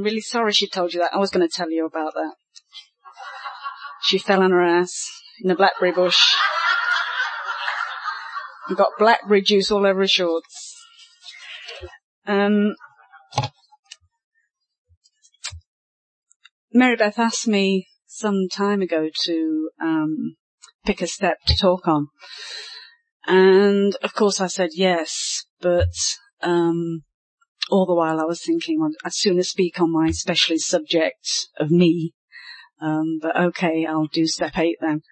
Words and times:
I'm 0.00 0.04
really 0.04 0.22
sorry 0.22 0.54
she 0.54 0.66
told 0.66 0.94
you 0.94 1.00
that. 1.00 1.12
I 1.12 1.18
was 1.18 1.28
going 1.28 1.46
to 1.46 1.54
tell 1.54 1.70
you 1.70 1.84
about 1.84 2.14
that. 2.14 2.32
She 4.02 4.16
fell 4.16 4.42
on 4.42 4.50
her 4.50 4.62
ass 4.62 5.10
in 5.44 5.50
a 5.50 5.54
blackberry 5.54 5.92
bush 5.92 6.34
and 8.66 8.78
got 8.78 8.92
blackberry 8.98 9.42
juice 9.42 9.70
all 9.70 9.84
over 9.84 10.00
her 10.00 10.08
shorts. 10.08 10.74
Um, 12.26 12.76
Mary 16.72 16.96
Beth 16.96 17.18
asked 17.18 17.46
me 17.46 17.88
some 18.06 18.48
time 18.50 18.80
ago 18.80 19.10
to 19.24 19.68
um, 19.82 20.36
pick 20.86 21.02
a 21.02 21.06
step 21.06 21.36
to 21.46 21.54
talk 21.54 21.86
on. 21.86 22.06
And 23.26 23.94
of 24.02 24.14
course 24.14 24.40
I 24.40 24.46
said 24.46 24.70
yes, 24.72 25.44
but 25.60 25.92
um, 26.40 27.02
all 27.70 27.86
the 27.86 27.94
while 27.94 28.20
I 28.20 28.24
was 28.24 28.42
thinking 28.44 28.80
well, 28.80 28.90
I'd 29.04 29.14
sooner 29.14 29.42
speak 29.42 29.80
on 29.80 29.92
my 29.92 30.10
specialist 30.10 30.66
subject 30.66 31.48
of 31.58 31.70
me. 31.70 32.14
Um, 32.80 33.18
but 33.20 33.38
okay, 33.38 33.86
I'll 33.86 34.06
do 34.06 34.26
step 34.26 34.56
eight 34.58 34.76
then. 34.80 35.02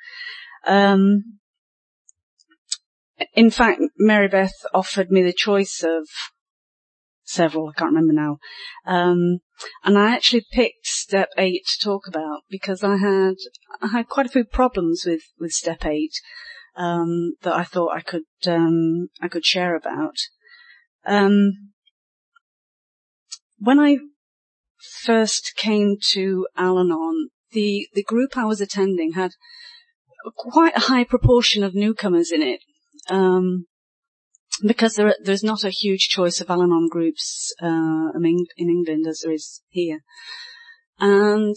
Um, 0.66 1.38
in 3.34 3.50
fact, 3.50 3.80
Mary 3.98 4.28
Beth 4.28 4.54
offered 4.72 5.10
me 5.10 5.22
the 5.22 5.32
choice 5.32 5.82
of 5.82 6.06
several, 7.24 7.68
I 7.68 7.78
can't 7.78 7.92
remember 7.92 8.14
now. 8.14 8.38
Um, 8.86 9.40
and 9.84 9.98
I 9.98 10.14
actually 10.14 10.46
picked 10.52 10.86
step 10.86 11.28
eight 11.36 11.62
to 11.66 11.84
talk 11.84 12.06
about 12.08 12.40
because 12.48 12.82
I 12.82 12.96
had, 12.96 13.34
I 13.82 13.88
had 13.88 14.08
quite 14.08 14.26
a 14.26 14.30
few 14.30 14.44
problems 14.44 15.04
with, 15.06 15.22
with 15.38 15.52
step 15.52 15.84
eight, 15.84 16.14
um, 16.76 17.34
that 17.42 17.54
I 17.54 17.64
thought 17.64 17.94
I 17.94 18.00
could, 18.00 18.22
um, 18.46 19.08
I 19.20 19.28
could 19.28 19.44
share 19.44 19.76
about. 19.76 20.16
Um, 21.04 21.72
when 23.58 23.78
I 23.78 23.98
first 25.02 25.54
came 25.56 25.96
to 26.12 26.46
Al-Anon, 26.56 27.28
the, 27.52 27.88
the 27.94 28.04
group 28.04 28.36
I 28.36 28.44
was 28.44 28.60
attending 28.60 29.12
had 29.12 29.32
quite 30.36 30.76
a 30.76 30.80
high 30.80 31.04
proportion 31.04 31.62
of 31.62 31.74
newcomers 31.74 32.30
in 32.30 32.42
it. 32.42 32.60
Um, 33.08 33.66
because 34.62 34.94
there, 34.94 35.14
there's 35.22 35.44
not 35.44 35.64
a 35.64 35.70
huge 35.70 36.08
choice 36.08 36.40
of 36.40 36.50
Al-Anon 36.50 36.88
groups 36.90 37.54
uh, 37.62 38.10
in, 38.14 38.46
England 38.56 39.06
as 39.08 39.20
there 39.22 39.32
is 39.32 39.62
here, 39.68 40.00
and 40.98 41.54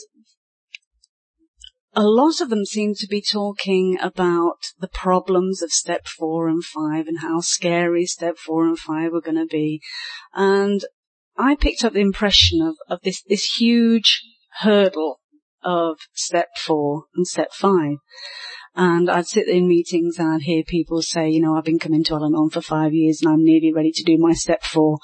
a 1.94 2.04
lot 2.04 2.40
of 2.40 2.50
them 2.50 2.64
seem 2.64 2.94
to 2.96 3.08
be 3.08 3.22
talking 3.22 3.98
about 4.02 4.60
the 4.80 4.88
problems 4.88 5.62
of 5.62 5.72
step 5.72 6.08
four 6.08 6.48
and 6.48 6.64
five 6.64 7.08
and 7.08 7.20
how 7.20 7.42
scary 7.42 8.06
step 8.06 8.38
four 8.38 8.66
and 8.66 8.80
five 8.80 9.12
were 9.12 9.22
going 9.22 9.36
to 9.36 9.48
be, 9.48 9.82
and 10.34 10.82
I 11.42 11.56
picked 11.56 11.84
up 11.84 11.94
the 11.94 12.00
impression 12.00 12.62
of, 12.62 12.76
of 12.90 13.02
this 13.04 13.24
this 13.28 13.56
huge 13.56 14.22
hurdle 14.60 15.20
of 15.64 15.98
step 16.14 16.50
four 16.58 17.06
and 17.16 17.28
step 17.28 17.52
five. 17.54 17.98
And 18.76 19.10
I'd 19.10 19.28
sit 19.28 19.48
in 19.48 19.68
meetings 19.68 20.18
and 20.18 20.30
I'd 20.30 20.44
hear 20.44 20.64
people 20.66 21.02
say, 21.02 21.30
you 21.30 21.42
know, 21.42 21.58
I've 21.58 21.66
been 21.66 21.80
coming 21.80 22.04
to 22.06 22.14
Al-Anon 22.14 22.50
for 22.52 22.62
five 22.62 22.94
years 22.94 23.22
and 23.22 23.32
I'm 23.32 23.44
nearly 23.44 23.74
ready 23.74 23.92
to 23.92 24.04
do 24.04 24.18
my 24.18 24.34
step 24.34 24.64
four. 24.64 25.00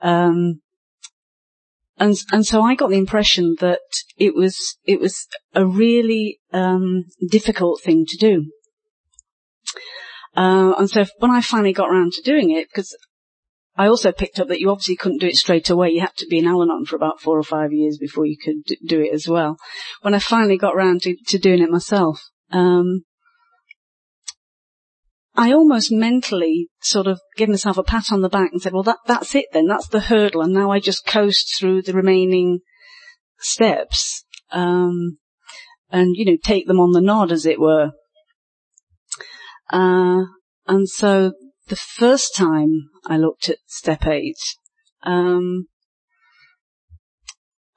Um, 0.00 0.60
and, 1.96 2.16
and 2.32 2.44
so 2.44 2.60
I 2.60 2.74
got 2.74 2.90
the 2.90 2.98
impression 2.98 3.54
that 3.60 3.78
it 4.16 4.34
was, 4.34 4.78
it 4.84 5.00
was 5.00 5.28
a 5.54 5.64
really, 5.64 6.40
um, 6.52 7.04
difficult 7.30 7.82
thing 7.82 8.04
to 8.08 8.16
do. 8.16 8.50
Uh, 10.36 10.74
and 10.76 10.90
so 10.90 11.04
when 11.18 11.30
I 11.30 11.40
finally 11.40 11.72
got 11.72 11.88
around 11.88 12.14
to 12.14 12.22
doing 12.22 12.50
it, 12.50 12.66
because 12.68 12.96
I 13.76 13.88
also 13.88 14.12
picked 14.12 14.38
up 14.38 14.48
that 14.48 14.60
you 14.60 14.70
obviously 14.70 14.96
couldn't 14.96 15.20
do 15.20 15.26
it 15.26 15.36
straight 15.36 15.68
away. 15.68 15.90
You 15.90 16.00
had 16.00 16.14
to 16.18 16.26
be 16.26 16.38
in 16.38 16.46
Al-Anon 16.46 16.84
for 16.84 16.94
about 16.94 17.20
four 17.20 17.38
or 17.38 17.42
five 17.42 17.72
years 17.72 17.98
before 17.98 18.24
you 18.24 18.36
could 18.36 18.62
do 18.86 19.00
it 19.00 19.12
as 19.12 19.26
well. 19.28 19.56
When 20.02 20.14
I 20.14 20.20
finally 20.20 20.56
got 20.56 20.74
around 20.74 21.02
to, 21.02 21.16
to 21.28 21.38
doing 21.38 21.60
it 21.60 21.70
myself, 21.70 22.22
um, 22.52 23.02
I 25.34 25.52
almost 25.52 25.90
mentally 25.90 26.68
sort 26.80 27.08
of 27.08 27.18
gave 27.36 27.48
myself 27.48 27.76
a 27.76 27.82
pat 27.82 28.12
on 28.12 28.20
the 28.20 28.28
back 28.28 28.52
and 28.52 28.62
said, 28.62 28.72
well, 28.72 28.84
that, 28.84 28.98
that's 29.06 29.34
it 29.34 29.46
then. 29.52 29.66
That's 29.66 29.88
the 29.88 30.00
hurdle. 30.00 30.42
And 30.42 30.52
now 30.52 30.70
I 30.70 30.78
just 30.78 31.04
coast 31.06 31.56
through 31.58 31.82
the 31.82 31.92
remaining 31.92 32.60
steps, 33.40 34.24
um, 34.52 35.18
and, 35.90 36.14
you 36.14 36.24
know, 36.24 36.36
take 36.42 36.68
them 36.68 36.78
on 36.78 36.92
the 36.92 37.00
nod, 37.00 37.32
as 37.32 37.46
it 37.46 37.58
were. 37.58 37.90
Uh, 39.72 40.22
and 40.66 40.88
so 40.88 41.32
the 41.66 41.76
first 41.76 42.34
time 42.34 42.90
I 43.06 43.16
looked 43.16 43.48
at 43.48 43.58
step 43.66 44.06
eight, 44.06 44.38
um, 45.02 45.66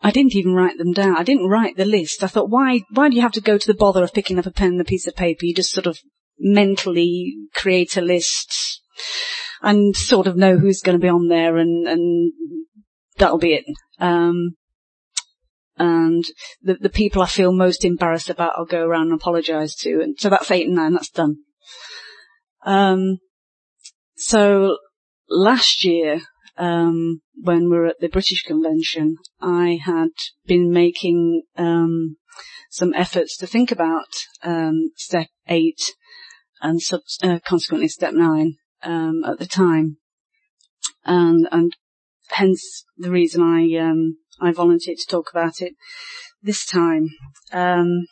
I 0.01 0.11
didn't 0.11 0.35
even 0.35 0.53
write 0.53 0.77
them 0.77 0.93
down. 0.93 1.17
I 1.17 1.23
didn't 1.23 1.47
write 1.47 1.75
the 1.75 1.85
list. 1.85 2.23
I 2.23 2.27
thought, 2.27 2.49
why, 2.49 2.81
why 2.91 3.09
do 3.09 3.15
you 3.15 3.21
have 3.21 3.31
to 3.33 3.41
go 3.41 3.57
to 3.57 3.67
the 3.67 3.73
bother 3.73 4.03
of 4.03 4.13
picking 4.13 4.37
up 4.37 4.45
a 4.45 4.51
pen 4.51 4.73
and 4.73 4.81
a 4.81 4.85
piece 4.85 5.07
of 5.07 5.15
paper? 5.15 5.45
You 5.45 5.55
just 5.55 5.71
sort 5.71 5.87
of 5.87 5.99
mentally 6.39 7.35
create 7.55 7.97
a 7.97 8.01
list 8.01 8.81
and 9.61 9.95
sort 9.95 10.27
of 10.27 10.37
know 10.37 10.57
who's 10.57 10.81
going 10.81 10.97
to 10.97 11.01
be 11.01 11.09
on 11.09 11.29
there 11.29 11.57
and, 11.57 11.87
and 11.87 12.31
that'll 13.17 13.39
be 13.39 13.53
it. 13.53 13.65
Um, 13.99 14.55
and 15.77 16.23
the, 16.61 16.75
the 16.75 16.89
people 16.89 17.21
I 17.21 17.27
feel 17.27 17.51
most 17.51 17.83
embarrassed 17.83 18.29
about, 18.29 18.53
I'll 18.55 18.65
go 18.65 18.85
around 18.85 19.11
and 19.11 19.19
apologize 19.19 19.75
to. 19.77 20.01
And 20.01 20.15
so 20.19 20.29
that's 20.29 20.51
eight 20.51 20.67
and 20.67 20.75
nine, 20.75 20.93
that's 20.93 21.09
done. 21.09 21.37
Um, 22.65 23.17
so 24.17 24.77
last 25.29 25.83
year, 25.83 26.21
um, 26.57 27.21
when 27.35 27.69
we 27.69 27.77
were 27.77 27.85
at 27.85 27.99
the 27.99 28.09
British 28.09 28.43
Convention, 28.43 29.17
I 29.39 29.79
had 29.83 30.09
been 30.45 30.71
making 30.71 31.43
um, 31.55 32.17
some 32.69 32.93
efforts 32.95 33.37
to 33.37 33.47
think 33.47 33.71
about 33.71 34.07
um, 34.43 34.91
step 34.95 35.27
eight 35.47 35.93
and 36.61 36.81
sub- 36.81 37.01
uh, 37.21 37.39
consequently 37.45 37.87
step 37.87 38.13
nine 38.13 38.55
um, 38.83 39.23
at 39.23 39.39
the 39.39 39.45
time, 39.45 39.97
and 41.05 41.47
and 41.51 41.73
hence 42.29 42.85
the 42.97 43.11
reason 43.11 43.41
I 43.41 43.77
um, 43.79 44.17
I 44.41 44.51
volunteered 44.51 44.97
to 44.97 45.07
talk 45.07 45.29
about 45.31 45.61
it 45.61 45.73
this 46.41 46.65
time. 46.65 47.09
Um, 47.51 48.07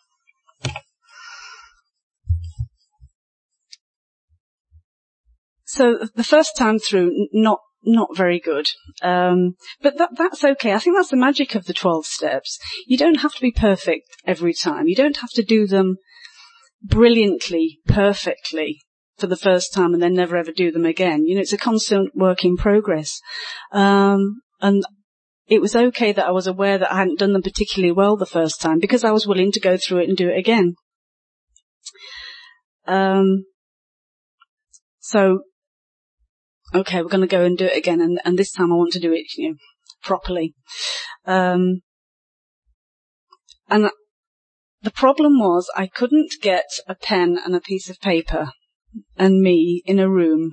so 5.76 6.08
the 6.16 6.24
first 6.24 6.56
time 6.58 6.80
through, 6.80 7.28
not 7.34 7.60
not 7.84 8.16
very 8.16 8.40
good. 8.40 8.68
Um, 9.02 9.56
but 9.82 9.98
that, 9.98 10.12
that's 10.18 10.44
okay. 10.44 10.74
I 10.74 10.80
think 10.80 10.96
that's 10.96 11.10
the 11.10 11.18
magic 11.18 11.54
of 11.54 11.66
the 11.66 11.74
12 11.74 12.06
steps. 12.06 12.58
You 12.88 12.98
don't 12.98 13.20
have 13.20 13.36
to 13.36 13.42
be 13.42 13.52
perfect 13.52 14.08
every 14.26 14.54
time. 14.54 14.88
You 14.88 14.96
don't 14.96 15.18
have 15.18 15.30
to 15.32 15.44
do 15.44 15.68
them 15.68 15.98
brilliantly, 16.82 17.80
perfectly 17.88 18.80
for 19.18 19.28
the 19.28 19.38
first 19.38 19.74
time 19.74 19.94
and 19.94 20.02
then 20.02 20.14
never 20.14 20.38
ever 20.38 20.52
do 20.52 20.72
them 20.72 20.86
again. 20.86 21.26
You 21.26 21.36
know, 21.36 21.42
it's 21.42 21.54
a 21.54 21.58
constant 21.58 22.16
work 22.16 22.44
in 22.44 22.58
progress. 22.58 23.20
Um, 23.72 24.42
and 24.62 24.84
it 25.48 25.62
was 25.62 25.76
okay 25.76 26.12
that 26.12 26.26
I 26.26 26.32
was 26.32 26.48
aware 26.48 26.78
that 26.78 26.92
I 26.92 26.98
hadn't 26.98 27.20
done 27.20 27.34
them 27.34 27.44
particularly 27.44 27.92
well 27.92 28.18
the 28.18 28.26
first 28.26 28.62
time 28.62 28.80
because 28.80 29.04
I 29.04 29.12
was 29.12 29.28
willing 29.28 29.52
to 29.52 29.60
go 29.60 29.78
through 29.78 30.00
it 30.00 30.10
and 30.10 30.18
do 30.18 30.30
it 30.30 30.40
again. 30.40 30.76
Um, 32.88 33.46
so 35.00 35.42
okay, 36.74 37.02
we're 37.02 37.10
going 37.10 37.22
to 37.22 37.28
go 37.28 37.44
and 37.44 37.58
do 37.58 37.66
it 37.66 37.78
again, 37.78 38.02
and, 38.02 38.20
and 38.26 38.38
this 38.38 38.52
time 38.52 38.72
I 38.72 38.76
want 38.76 38.94
to 38.94 39.00
do 39.00 39.14
it, 39.14 39.26
you 39.38 39.50
know, 39.50 39.56
properly. 40.04 40.54
Um, 41.26 41.82
and 43.70 43.90
the 44.82 44.92
problem 44.92 45.40
was 45.40 45.70
I 45.76 45.88
couldn't 45.88 46.34
get 46.42 46.66
a 46.88 46.96
pen 46.96 47.40
and 47.44 47.56
a 47.56 47.62
piece 47.62 47.90
of 47.90 48.00
paper 48.00 48.52
and 49.18 49.42
me 49.42 49.82
in 49.86 50.00
a 50.00 50.10
room 50.10 50.52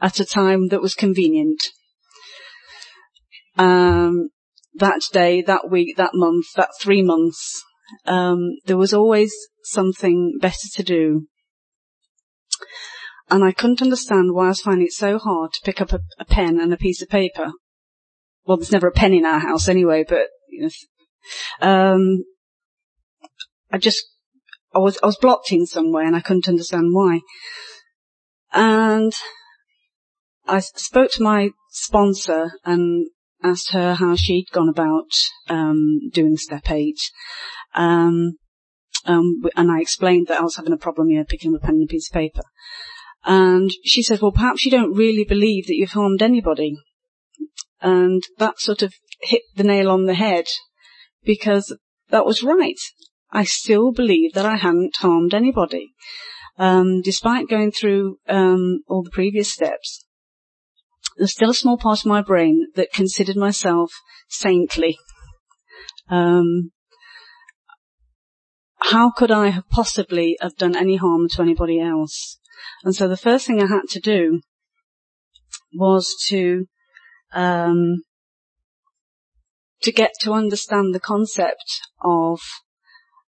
at 0.00 0.20
a 0.20 0.24
time 0.24 0.68
that 0.68 0.82
was 0.82 0.94
convenient. 0.94 1.62
Um, 3.56 4.30
that 4.74 5.00
day, 5.12 5.42
that 5.42 5.70
week, 5.70 5.96
that 5.96 6.10
month, 6.14 6.46
that 6.56 6.70
three 6.80 7.02
months, 7.02 7.62
um, 8.06 8.56
there 8.66 8.76
was 8.76 8.92
always 8.92 9.32
something 9.62 10.38
better 10.40 10.68
to 10.74 10.82
do 10.82 11.26
and 13.28 13.44
I 13.44 13.52
couldn't 13.52 13.82
understand 13.82 14.32
why 14.32 14.46
I 14.46 14.48
was 14.48 14.60
finding 14.60 14.86
it 14.86 14.92
so 14.92 15.18
hard 15.18 15.52
to 15.52 15.60
pick 15.64 15.80
up 15.80 15.92
a, 15.92 16.00
a, 16.18 16.24
pen 16.24 16.60
and 16.60 16.72
a 16.72 16.76
piece 16.76 17.02
of 17.02 17.08
paper. 17.08 17.52
Well, 18.44 18.56
there's 18.56 18.72
never 18.72 18.86
a 18.86 18.92
pen 18.92 19.12
in 19.12 19.24
our 19.24 19.40
house 19.40 19.68
anyway, 19.68 20.04
but 20.08 20.28
you 20.48 20.62
know, 20.62 20.70
um, 21.60 22.24
I 23.72 23.78
just 23.78 24.04
I 24.74 24.78
was 24.78 24.98
I 25.02 25.06
was 25.06 25.16
blocked 25.16 25.50
in 25.50 25.66
some 25.66 25.92
way, 25.92 26.04
and 26.04 26.14
I 26.14 26.20
couldn't 26.20 26.48
understand 26.48 26.88
why. 26.92 27.20
And 28.52 29.12
I 30.46 30.60
spoke 30.60 31.10
to 31.12 31.22
my 31.22 31.50
sponsor 31.70 32.52
and 32.64 33.08
asked 33.42 33.72
her 33.72 33.94
how 33.94 34.14
she'd 34.16 34.46
gone 34.52 34.68
about 34.68 35.10
um, 35.48 36.10
doing 36.12 36.36
step 36.36 36.70
eight. 36.70 37.00
Um, 37.74 38.36
um, 39.04 39.42
and 39.56 39.70
I 39.70 39.80
explained 39.80 40.28
that 40.28 40.40
I 40.40 40.42
was 40.42 40.56
having 40.56 40.72
a 40.72 40.78
problem 40.78 41.08
here 41.08 41.24
picking 41.24 41.54
up 41.54 41.62
a 41.62 41.66
pen 41.66 41.76
and 41.76 41.84
a 41.84 41.86
piece 41.86 42.08
of 42.08 42.14
paper. 42.14 42.42
And 43.26 43.72
she 43.84 44.04
said, 44.04 44.20
well, 44.22 44.30
perhaps 44.30 44.64
you 44.64 44.70
don't 44.70 44.94
really 44.94 45.24
believe 45.24 45.66
that 45.66 45.74
you've 45.74 45.90
harmed 45.90 46.22
anybody. 46.22 46.76
And 47.80 48.22
that 48.38 48.60
sort 48.60 48.82
of 48.82 48.94
hit 49.20 49.42
the 49.56 49.64
nail 49.64 49.90
on 49.90 50.06
the 50.06 50.14
head 50.14 50.44
because 51.24 51.76
that 52.10 52.24
was 52.24 52.44
right. 52.44 52.78
I 53.32 53.42
still 53.42 53.90
believed 53.92 54.36
that 54.36 54.46
I 54.46 54.56
hadn't 54.56 54.96
harmed 54.98 55.34
anybody. 55.34 55.92
Um, 56.56 57.02
despite 57.02 57.48
going 57.48 57.72
through 57.72 58.18
um, 58.28 58.82
all 58.88 59.02
the 59.02 59.10
previous 59.10 59.52
steps, 59.52 60.06
there's 61.18 61.32
still 61.32 61.50
a 61.50 61.54
small 61.54 61.76
part 61.76 62.00
of 62.00 62.06
my 62.06 62.22
brain 62.22 62.68
that 62.76 62.92
considered 62.92 63.36
myself 63.36 63.92
saintly. 64.28 64.98
Um, 66.08 66.70
how 68.78 69.10
could 69.10 69.32
I 69.32 69.48
have 69.48 69.68
possibly 69.68 70.38
have 70.40 70.56
done 70.56 70.76
any 70.76 70.96
harm 70.96 71.28
to 71.30 71.42
anybody 71.42 71.80
else? 71.80 72.38
And 72.84 72.94
so 72.94 73.08
the 73.08 73.16
first 73.16 73.46
thing 73.46 73.60
I 73.60 73.66
had 73.66 73.88
to 73.90 74.00
do 74.00 74.40
was 75.74 76.14
to 76.28 76.66
um, 77.32 78.02
to 79.82 79.92
get 79.92 80.12
to 80.20 80.32
understand 80.32 80.94
the 80.94 81.00
concept 81.00 81.82
of 82.02 82.40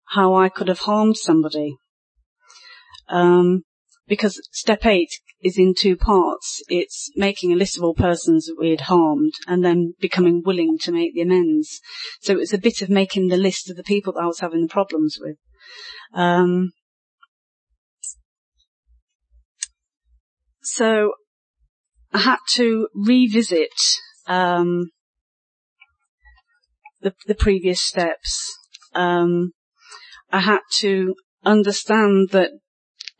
how 0.09 0.35
I 0.35 0.49
could 0.49 0.67
have 0.67 0.79
harmed 0.79 1.17
somebody. 1.17 1.77
Um, 3.09 3.63
because 4.07 4.41
step 4.51 4.85
eight 4.85 5.09
is 5.41 5.57
in 5.57 5.73
two 5.77 5.95
parts. 5.95 6.63
It's 6.67 7.11
making 7.15 7.51
a 7.51 7.55
list 7.55 7.77
of 7.77 7.83
all 7.83 7.93
persons 7.93 8.45
that 8.45 8.57
we 8.59 8.69
had 8.69 8.81
harmed 8.81 9.33
and 9.45 9.63
then 9.63 9.93
becoming 9.99 10.41
willing 10.45 10.77
to 10.81 10.91
make 10.91 11.13
the 11.13 11.21
amends. 11.21 11.79
So 12.21 12.33
it 12.33 12.37
was 12.37 12.53
a 12.53 12.57
bit 12.57 12.81
of 12.81 12.89
making 12.89 13.27
the 13.27 13.37
list 13.37 13.69
of 13.69 13.75
the 13.75 13.83
people 13.83 14.13
that 14.13 14.23
I 14.23 14.27
was 14.27 14.39
having 14.39 14.61
the 14.61 14.67
problems 14.67 15.17
with. 15.19 15.37
Um, 16.13 16.71
so 20.67 21.13
I 22.11 22.19
had 22.19 22.39
to 22.55 22.89
revisit 22.93 23.71
um, 24.27 24.91
the, 27.01 27.13
the, 27.25 27.35
previous 27.35 27.81
steps. 27.81 28.53
Um, 28.93 29.53
I 30.29 30.41
had 30.41 30.59
to 30.79 31.15
understand 31.45 32.29
that, 32.31 32.51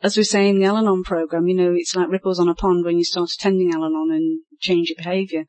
as 0.02 0.18
we 0.18 0.24
say 0.24 0.48
in 0.48 0.58
the 0.58 0.66
Al-Anon 0.66 1.04
program, 1.04 1.46
you 1.46 1.56
know, 1.56 1.72
it's 1.74 1.96
like 1.96 2.10
ripples 2.10 2.38
on 2.38 2.50
a 2.50 2.54
pond 2.54 2.84
when 2.84 2.98
you 2.98 3.04
start 3.04 3.30
attending 3.30 3.72
Al-Anon 3.72 4.10
and 4.10 4.40
change 4.60 4.90
your 4.90 4.96
behaviour. 4.98 5.44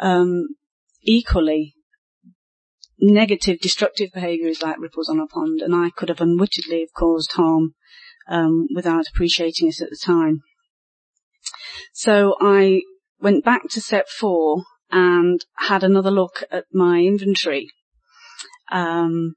Um, 0.00 0.48
equally, 1.02 1.74
negative, 2.98 3.60
destructive 3.60 4.10
behaviour 4.12 4.48
is 4.48 4.60
like 4.60 4.80
ripples 4.80 5.08
on 5.08 5.20
a 5.20 5.26
pond, 5.28 5.60
and 5.60 5.72
I 5.72 5.90
could 5.90 6.08
have 6.08 6.20
unwittingly 6.20 6.88
caused 6.96 7.32
harm 7.32 7.74
um, 8.28 8.66
without 8.74 9.06
appreciating 9.08 9.68
it 9.68 9.80
at 9.80 9.90
the 9.90 10.00
time. 10.04 10.40
So 11.98 12.36
I 12.40 12.82
went 13.20 13.44
back 13.44 13.62
to 13.70 13.80
step 13.80 14.06
four 14.08 14.62
and 14.88 15.44
had 15.56 15.82
another 15.82 16.12
look 16.12 16.44
at 16.48 16.66
my 16.72 17.00
inventory. 17.00 17.70
Um, 18.70 19.34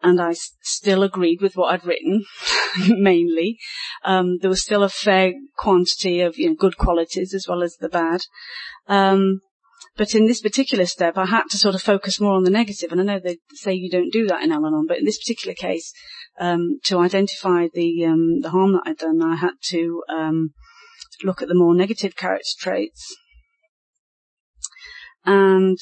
and 0.00 0.20
I 0.20 0.30
s- 0.30 0.52
still 0.62 1.02
agreed 1.02 1.42
with 1.42 1.56
what 1.56 1.74
I'd 1.74 1.84
written, 1.84 2.24
mainly. 2.88 3.58
Um, 4.04 4.38
there 4.38 4.48
was 4.48 4.62
still 4.62 4.84
a 4.84 4.88
fair 4.88 5.32
quantity 5.58 6.20
of 6.20 6.38
you 6.38 6.50
know, 6.50 6.54
good 6.54 6.76
qualities 6.76 7.34
as 7.34 7.46
well 7.48 7.64
as 7.64 7.74
the 7.80 7.88
bad. 7.88 8.20
Um, 8.86 9.40
but 9.96 10.14
in 10.14 10.26
this 10.26 10.40
particular 10.40 10.86
step, 10.86 11.16
I 11.16 11.26
had 11.26 11.44
to 11.50 11.58
sort 11.58 11.74
of 11.74 11.82
focus 11.82 12.20
more 12.20 12.34
on 12.34 12.44
the 12.44 12.50
negative, 12.50 12.92
and 12.92 13.00
I 13.00 13.04
know 13.04 13.18
they 13.18 13.38
say 13.54 13.74
you 13.74 13.90
don't 13.90 14.12
do 14.12 14.26
that 14.26 14.42
in 14.42 14.52
Al-Anon, 14.52 14.86
but 14.86 14.98
in 14.98 15.04
this 15.04 15.18
particular 15.18 15.54
case, 15.54 15.92
um, 16.38 16.78
to 16.84 16.98
identify 16.98 17.68
the 17.72 18.04
um, 18.04 18.40
the 18.40 18.50
harm 18.50 18.72
that 18.72 18.82
I'd 18.86 18.98
done, 18.98 19.22
I 19.22 19.36
had 19.36 19.54
to 19.70 20.02
um, 20.08 20.50
look 21.22 21.42
at 21.42 21.48
the 21.48 21.54
more 21.54 21.74
negative 21.74 22.16
character 22.16 22.54
traits 22.58 23.16
and 25.24 25.78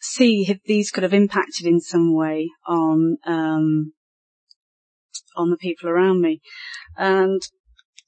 see 0.00 0.46
if 0.48 0.62
these 0.64 0.90
could 0.90 1.02
have 1.02 1.14
impacted 1.14 1.66
in 1.66 1.80
some 1.80 2.14
way 2.14 2.48
on 2.66 3.18
um, 3.26 3.92
on 5.36 5.50
the 5.50 5.56
people 5.56 5.88
around 5.88 6.20
me, 6.20 6.40
and 6.96 7.42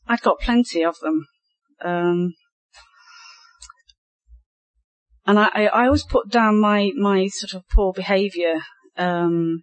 I'd 0.07 0.23
got 0.23 0.41
plenty 0.41 0.85
of 0.85 0.99
them. 1.01 1.27
And 5.27 5.39
I, 5.39 5.49
I, 5.73 5.87
always 5.87 6.05
put 6.05 6.29
down 6.29 6.61
my, 6.61 6.91
my 6.97 7.29
sort 7.29 7.55
of 7.55 7.67
poor 7.71 7.95
behaviour 7.95 8.61
um, 8.99 9.63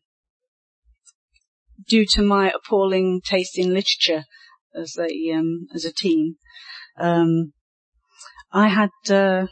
due 1.88 2.06
to 2.14 2.22
my 2.24 2.52
appalling 2.52 3.22
taste 3.24 3.58
in 3.58 3.74
literature 3.74 4.24
as 4.76 4.98
a 4.98 5.32
um, 5.34 5.68
as 5.74 5.86
a 5.86 5.94
teen. 5.94 6.36
Um, 7.00 7.54
I 8.52 8.70
had 8.70 8.90
uh, 9.10 9.48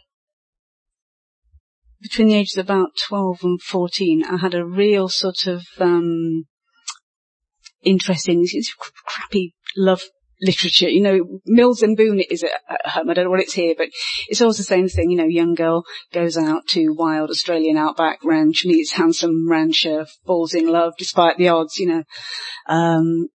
between 2.01 2.29
the 2.29 2.35
ages 2.35 2.57
of 2.57 2.65
about 2.65 2.91
twelve 3.07 3.43
and 3.43 3.61
fourteen, 3.61 4.23
I 4.23 4.37
had 4.37 4.53
a 4.53 4.65
real 4.65 5.09
sort 5.09 5.47
of 5.47 5.63
um, 5.79 6.45
interest 7.83 8.27
in 8.27 8.45
crappy 9.05 9.53
love 9.77 10.01
literature. 10.41 10.89
You 10.89 11.01
know, 11.01 11.39
Mills 11.45 11.81
and 11.81 11.97
Boon 11.97 12.21
is 12.29 12.43
at 12.43 12.91
home. 12.91 13.09
I 13.09 13.13
don't 13.13 13.25
know 13.25 13.31
what 13.31 13.41
it's 13.41 13.53
here, 13.53 13.75
but 13.77 13.89
it's 14.27 14.41
always 14.41 14.57
the 14.57 14.63
same 14.63 14.87
thing. 14.87 15.09
You 15.09 15.17
know, 15.17 15.25
young 15.25 15.53
girl 15.53 15.83
goes 16.13 16.37
out 16.37 16.67
to 16.69 16.93
wild 16.93 17.29
Australian 17.29 17.77
outback 17.77 18.19
ranch, 18.23 18.63
meets 18.65 18.93
handsome 18.93 19.49
rancher, 19.49 20.05
falls 20.25 20.53
in 20.53 20.67
love 20.67 20.93
despite 20.97 21.37
the 21.37 21.49
odds. 21.49 21.77
You 21.77 21.87
know, 21.87 22.03
um, 22.67 23.27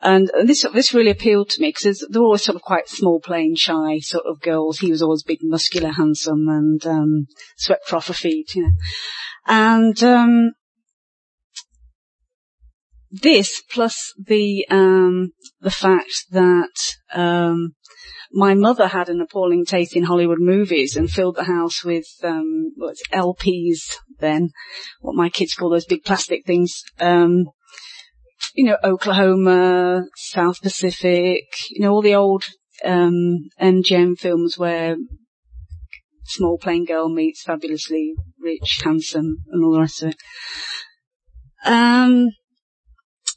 and 0.00 0.30
this 0.44 0.66
this 0.74 0.94
really 0.94 1.10
appealed 1.10 1.50
to 1.50 1.60
me 1.60 1.68
because 1.68 2.04
they're 2.10 2.22
always 2.22 2.42
sort 2.42 2.56
of 2.56 2.62
quite 2.62 2.88
small, 2.88 3.20
plain, 3.20 3.54
shy 3.56 3.98
sort 4.00 4.24
of 4.26 4.40
girls. 4.40 4.78
He 4.78 4.90
was 4.90 5.02
always 5.02 5.22
big, 5.22 5.38
muscular, 5.42 5.90
handsome, 5.90 6.48
and 6.48 6.84
um, 6.86 7.26
swept 7.56 7.92
off 7.92 8.08
her 8.08 8.14
feet. 8.14 8.54
You 8.54 8.62
know, 8.62 8.72
and 9.46 10.02
um, 10.02 10.52
this 13.12 13.62
plus 13.70 14.12
the 14.18 14.66
um, 14.70 15.32
the 15.62 15.70
fact 15.70 16.26
that 16.30 16.74
um, 17.14 17.74
my 18.32 18.54
mother 18.54 18.88
had 18.88 19.08
an 19.08 19.20
appalling 19.20 19.64
taste 19.64 19.96
in 19.96 20.02
Hollywood 20.02 20.40
movies 20.40 20.96
and 20.96 21.10
filled 21.10 21.36
the 21.36 21.44
house 21.44 21.84
with 21.84 22.06
um, 22.24 22.72
what's 22.76 23.02
LPs 23.12 23.96
then, 24.18 24.50
what 25.00 25.14
my 25.14 25.28
kids 25.28 25.54
call 25.54 25.70
those 25.70 25.86
big 25.86 26.04
plastic 26.04 26.44
things. 26.44 26.82
Um, 26.98 27.44
you 28.54 28.64
know, 28.64 28.76
Oklahoma, 28.82 30.02
South 30.16 30.60
Pacific, 30.60 31.44
you 31.70 31.80
know, 31.80 31.92
all 31.92 32.02
the 32.02 32.16
old 32.16 32.44
um, 32.84 33.48
MGM 33.60 34.18
films 34.18 34.58
where 34.58 34.96
small 36.24 36.58
plain 36.58 36.84
girl 36.84 37.08
meets 37.08 37.42
fabulously 37.42 38.14
rich, 38.40 38.80
handsome, 38.84 39.36
and 39.50 39.64
all 39.64 39.72
the 39.72 39.80
rest 39.80 40.02
of 40.02 40.08
it. 40.10 40.16
Um, 41.64 42.30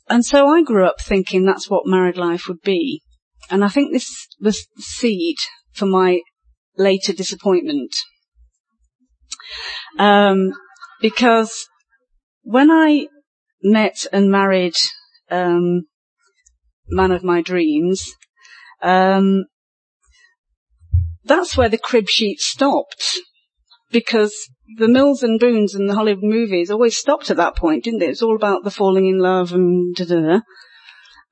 and 0.08 0.26
so 0.26 0.48
I 0.48 0.62
grew 0.64 0.86
up 0.86 1.02
thinking 1.02 1.46
that's 1.46 1.70
what 1.70 1.88
married 1.88 2.18
life 2.18 2.48
would 2.48 2.62
be. 2.62 3.02
And 3.50 3.64
I 3.64 3.70
think 3.70 3.92
this 3.92 4.28
was 4.40 4.68
the 4.76 4.82
seed 4.82 5.38
for 5.72 5.86
my 5.86 6.22
later 6.78 7.14
disappointment. 7.14 7.96
Um, 9.98 10.54
because 11.02 11.68
when 12.44 12.72
I 12.72 13.08
met 13.62 14.06
and 14.12 14.30
married 14.30 14.76
um, 15.30 15.86
man 16.88 17.12
of 17.12 17.24
my 17.24 17.42
dreams, 17.42 18.04
um, 18.82 19.46
that's 21.24 21.58
where 21.58 21.70
the 21.70 21.78
crib 21.78 22.08
sheet 22.08 22.40
stopped 22.40 23.20
because 23.92 24.50
the 24.78 24.88
Mills 24.88 25.24
and 25.24 25.40
Boons 25.40 25.76
and 25.76 25.90
the 25.90 25.96
Hollywood 25.96 26.24
movies 26.24 26.72
always 26.72 26.98
stopped 26.98 27.30
at 27.30 27.38
that 27.38 27.56
point, 27.56 27.84
didn't 27.84 28.00
they? 28.00 28.08
It 28.08 28.10
was 28.10 28.22
all 28.22 28.36
about 28.36 28.64
the 28.64 28.72
falling 28.72 29.08
in 29.08 29.20
love 29.20 29.54
and 29.54 29.96
da 29.96 30.06
da. 30.06 30.40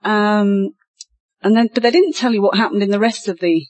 Um, 0.04 0.70
and 1.42 1.56
then, 1.58 1.70
but 1.74 1.84
they 1.84 1.92
didn't 1.92 2.16
tell 2.16 2.34
you 2.34 2.42
what 2.42 2.58
happened 2.58 2.84
in 2.84 2.92
the 2.92 3.00
rest 3.00 3.28
of 3.28 3.40
the 3.40 3.66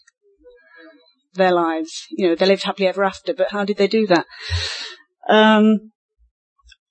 their 1.36 1.51
lives. 1.51 2.05
You 2.12 2.29
know, 2.29 2.36
they 2.36 2.46
lived 2.46 2.63
happily 2.63 2.88
ever 2.88 3.03
after, 3.03 3.34
but 3.34 3.51
how 3.51 3.65
did 3.65 3.77
they 3.77 3.88
do 3.88 4.05
that? 4.08 4.25
Um, 5.27 5.91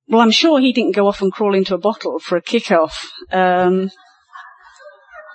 well, 0.09 0.21
I'm 0.21 0.31
sure 0.31 0.61
he 0.61 0.73
didn't 0.73 0.97
go 0.97 1.07
off 1.07 1.23
and 1.23 1.33
crawl 1.33 1.55
into 1.55 1.75
a 1.75 1.79
bottle 1.79 2.19
for 2.19 2.37
a 2.37 2.43
kick-off. 2.43 3.11
Um, 3.31 3.91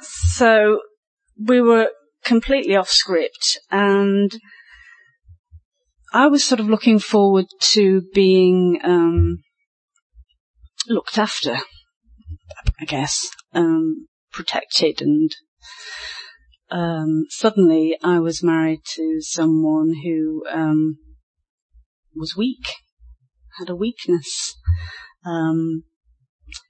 so 0.01 0.81
we 1.41 1.61
were 1.61 1.89
completely 2.23 2.75
off 2.75 2.89
script 2.89 3.59
and 3.71 4.37
I 6.17 6.25
was 6.25 6.43
sort 6.43 6.59
of 6.59 6.67
looking 6.67 6.97
forward 6.97 7.45
to 7.73 8.01
being 8.11 8.79
um, 8.83 9.43
looked 10.87 11.19
after, 11.19 11.57
I 12.81 12.85
guess, 12.85 13.29
um, 13.53 14.07
protected, 14.31 14.99
and 14.99 15.29
um, 16.71 17.25
suddenly 17.29 17.99
I 18.03 18.17
was 18.17 18.41
married 18.41 18.79
to 18.95 19.17
someone 19.19 19.93
who 20.03 20.43
um, 20.51 20.97
was 22.15 22.35
weak, 22.35 22.65
had 23.59 23.69
a 23.69 23.75
weakness. 23.75 24.55
Um, 25.23 25.83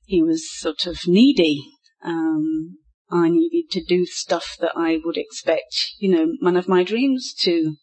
he 0.05 0.21
was 0.21 0.43
sort 0.59 0.85
of 0.87 1.07
needy. 1.07 1.63
Um, 2.03 2.79
I 3.09 3.29
needed 3.29 3.71
to 3.71 3.81
do 3.81 4.05
stuff 4.05 4.57
that 4.59 4.73
I 4.75 4.99
would 5.05 5.15
expect, 5.15 5.73
you 5.99 6.11
know, 6.11 6.33
one 6.41 6.57
of 6.57 6.67
my 6.67 6.83
dreams 6.83 7.33
to 7.43 7.77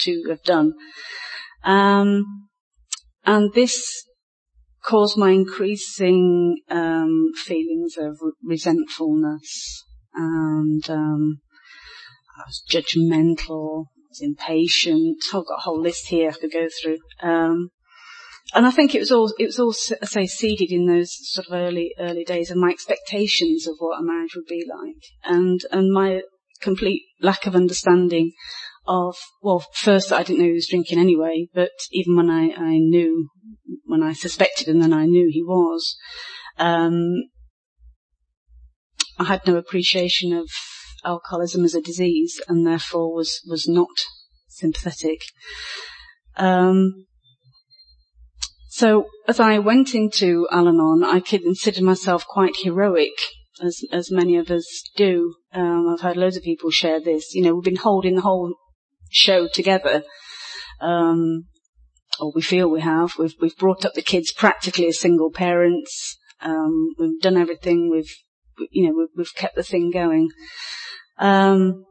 to 0.00 0.24
have 0.28 0.42
done. 0.42 0.72
Um, 1.64 2.48
and 3.24 3.52
this 3.52 4.04
caused 4.84 5.18
my 5.18 5.30
increasing 5.30 6.62
um, 6.70 7.30
feelings 7.36 7.96
of 7.98 8.16
resentfulness 8.42 9.84
and 10.14 10.88
um, 10.90 11.40
I 12.36 12.42
was 12.46 12.62
judgmental, 12.70 13.86
I 13.86 14.08
was 14.10 14.20
impatient. 14.20 15.22
I've 15.26 15.46
got 15.46 15.58
a 15.58 15.62
whole 15.62 15.80
list 15.80 16.08
here 16.08 16.30
I 16.30 16.32
could 16.32 16.52
go 16.52 16.68
through. 16.82 16.98
Um, 17.22 17.70
and 18.54 18.66
I 18.66 18.70
think 18.70 18.94
it 18.94 19.00
was 19.00 19.12
all, 19.12 19.32
it 19.38 19.46
was 19.46 19.58
all, 19.58 19.72
say, 19.72 20.26
seeded 20.26 20.72
in 20.72 20.86
those 20.86 21.10
sort 21.32 21.48
of 21.48 21.52
early, 21.52 21.94
early 21.98 22.24
days 22.24 22.50
of 22.50 22.56
my 22.56 22.70
expectations 22.70 23.66
of 23.66 23.74
what 23.78 24.00
a 24.00 24.02
marriage 24.02 24.34
would 24.34 24.46
be 24.46 24.64
like. 24.66 25.02
And, 25.24 25.60
and 25.70 25.92
my 25.92 26.22
complete 26.60 27.02
lack 27.20 27.46
of 27.46 27.54
understanding 27.54 28.32
of, 28.88 29.16
well, 29.42 29.64
first 29.74 30.12
I 30.12 30.22
didn't 30.22 30.38
know 30.38 30.46
he 30.46 30.52
was 30.52 30.68
drinking 30.68 30.98
anyway, 30.98 31.46
but 31.52 31.70
even 31.92 32.16
when 32.16 32.30
I, 32.30 32.50
I 32.56 32.78
knew, 32.78 33.28
when 33.84 34.02
I 34.02 34.14
suspected 34.14 34.66
and 34.66 34.82
then 34.82 34.94
I 34.94 35.04
knew 35.04 35.28
he 35.30 35.42
was, 35.42 35.96
um, 36.58 37.14
I 39.18 39.24
had 39.24 39.46
no 39.46 39.56
appreciation 39.56 40.32
of 40.32 40.48
alcoholism 41.04 41.64
as 41.64 41.74
a 41.74 41.82
disease 41.82 42.40
and 42.48 42.66
therefore 42.66 43.14
was, 43.14 43.40
was 43.46 43.68
not 43.68 43.88
sympathetic. 44.48 45.20
Um, 46.36 47.06
so 48.70 49.06
as 49.26 49.38
I 49.38 49.58
went 49.58 49.94
into 49.94 50.48
Al-Anon, 50.50 51.04
I 51.04 51.20
considered 51.20 51.82
myself 51.82 52.26
quite 52.26 52.56
heroic, 52.62 53.12
as 53.62 53.80
as 53.90 54.10
many 54.10 54.36
of 54.36 54.50
us 54.50 54.64
do. 54.96 55.34
Um, 55.52 55.88
I've 55.92 56.00
heard 56.00 56.16
loads 56.16 56.36
of 56.36 56.44
people 56.44 56.70
share 56.70 57.00
this. 57.00 57.34
You 57.34 57.42
know, 57.42 57.54
we've 57.54 57.64
been 57.64 57.76
holding 57.76 58.14
the 58.14 58.20
whole 58.22 58.54
show 59.10 59.48
together, 59.48 60.02
um, 60.80 61.44
or 62.20 62.32
we 62.34 62.42
feel 62.42 62.68
we 62.68 62.80
have. 62.80 63.12
We've 63.18 63.34
we've 63.40 63.56
brought 63.56 63.84
up 63.84 63.94
the 63.94 64.02
kids 64.02 64.32
practically 64.32 64.86
as 64.86 65.00
single 65.00 65.30
parents. 65.30 66.16
Um, 66.40 66.90
we've 66.98 67.20
done 67.20 67.36
everything. 67.36 67.90
We've 67.90 68.14
you 68.70 68.86
know 68.86 68.94
we've, 68.96 69.08
we've 69.16 69.34
kept 69.34 69.56
the 69.56 69.62
thing 69.62 69.90
going. 69.90 70.30
Um, 71.18 71.84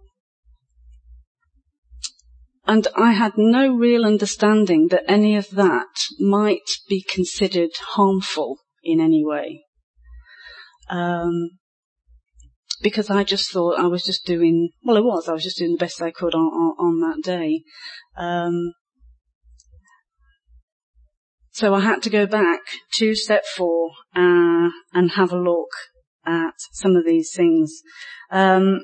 and 2.65 2.87
I 2.97 3.13
had 3.13 3.33
no 3.37 3.73
real 3.73 4.05
understanding 4.05 4.89
that 4.89 5.09
any 5.09 5.37
of 5.37 5.51
that 5.51 5.87
might 6.19 6.69
be 6.89 7.01
considered 7.01 7.71
harmful 7.93 8.59
in 8.83 8.99
any 8.99 9.23
way. 9.25 9.63
Um, 10.89 11.51
because 12.81 13.09
I 13.09 13.23
just 13.23 13.51
thought 13.51 13.79
I 13.79 13.87
was 13.87 14.03
just 14.03 14.25
doing, 14.25 14.69
well, 14.83 14.97
it 14.97 15.03
was, 15.03 15.27
I 15.27 15.33
was 15.33 15.43
just 15.43 15.57
doing 15.57 15.71
the 15.71 15.77
best 15.77 16.01
I 16.01 16.11
could 16.11 16.35
on, 16.35 16.41
on, 16.41 16.75
on 16.79 16.99
that 17.01 17.23
day. 17.23 17.63
Um, 18.15 18.73
so 21.51 21.73
I 21.73 21.79
had 21.79 22.03
to 22.03 22.09
go 22.09 22.27
back 22.27 22.59
to 22.97 23.15
step 23.15 23.43
four 23.45 23.89
uh, 24.15 24.69
and 24.93 25.11
have 25.15 25.31
a 25.31 25.39
look 25.39 25.71
at 26.25 26.53
some 26.71 26.95
of 26.95 27.05
these 27.05 27.33
things. 27.35 27.81
Um, 28.29 28.81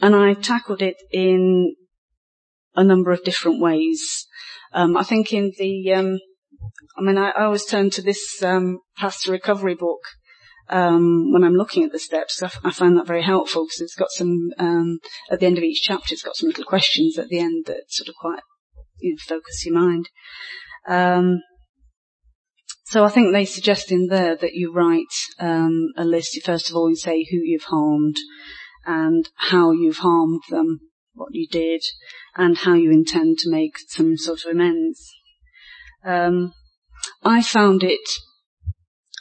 and 0.00 0.14
I 0.14 0.34
tackled 0.34 0.82
it 0.82 0.96
in 1.10 1.74
a 2.74 2.84
number 2.84 3.12
of 3.12 3.24
different 3.24 3.62
ways. 3.62 4.26
Um, 4.72 4.96
I 4.96 5.04
think 5.04 5.32
in 5.32 5.52
the, 5.58 5.92
um, 5.92 6.18
I 6.98 7.02
mean, 7.02 7.16
I, 7.16 7.30
I, 7.30 7.44
always 7.44 7.64
turn 7.64 7.90
to 7.90 8.02
this 8.02 8.42
um, 8.42 8.80
Path 8.96 9.26
Recovery 9.28 9.74
book 9.74 10.00
um, 10.68 11.32
when 11.32 11.44
I'm 11.44 11.54
looking 11.54 11.84
at 11.84 11.92
the 11.92 11.98
steps. 11.98 12.42
I, 12.42 12.46
f- 12.46 12.60
I 12.64 12.70
find 12.70 12.96
that 12.96 13.06
very 13.06 13.22
helpful 13.22 13.64
because 13.64 13.80
it's 13.80 13.96
got 13.96 14.10
some 14.10 14.50
um, 14.58 14.98
at 15.30 15.40
the 15.40 15.46
end 15.46 15.58
of 15.58 15.64
each 15.64 15.82
chapter. 15.82 16.14
It's 16.14 16.22
got 16.22 16.36
some 16.36 16.48
little 16.48 16.64
questions 16.64 17.18
at 17.18 17.28
the 17.28 17.38
end 17.38 17.66
that 17.66 17.84
sort 17.88 18.08
of 18.08 18.14
quite 18.14 18.40
you 19.00 19.12
know, 19.12 19.18
focus 19.26 19.64
your 19.66 19.74
mind. 19.74 20.08
Um, 20.86 21.42
so 22.84 23.04
I 23.04 23.08
think 23.08 23.32
they 23.32 23.46
suggest 23.46 23.90
in 23.90 24.08
there 24.08 24.36
that 24.36 24.52
you 24.52 24.72
write 24.72 25.06
a 25.38 26.04
list. 26.04 26.38
First 26.44 26.68
of 26.68 26.76
all, 26.76 26.90
you 26.90 26.96
say 26.96 27.26
who 27.30 27.38
you've 27.38 27.64
harmed 27.64 28.16
and 28.84 29.28
how 29.36 29.70
you've 29.70 29.98
harmed 29.98 30.42
them, 30.50 30.80
what 31.14 31.30
you 31.32 31.46
did, 31.48 31.82
and 32.36 32.58
how 32.58 32.74
you 32.74 32.90
intend 32.90 33.38
to 33.38 33.50
make 33.50 33.76
some 33.88 34.16
sort 34.18 34.40
of 34.44 34.50
amends. 34.50 35.10
Um, 36.04 36.52
I 37.22 37.42
found 37.42 37.82
it, 37.82 38.08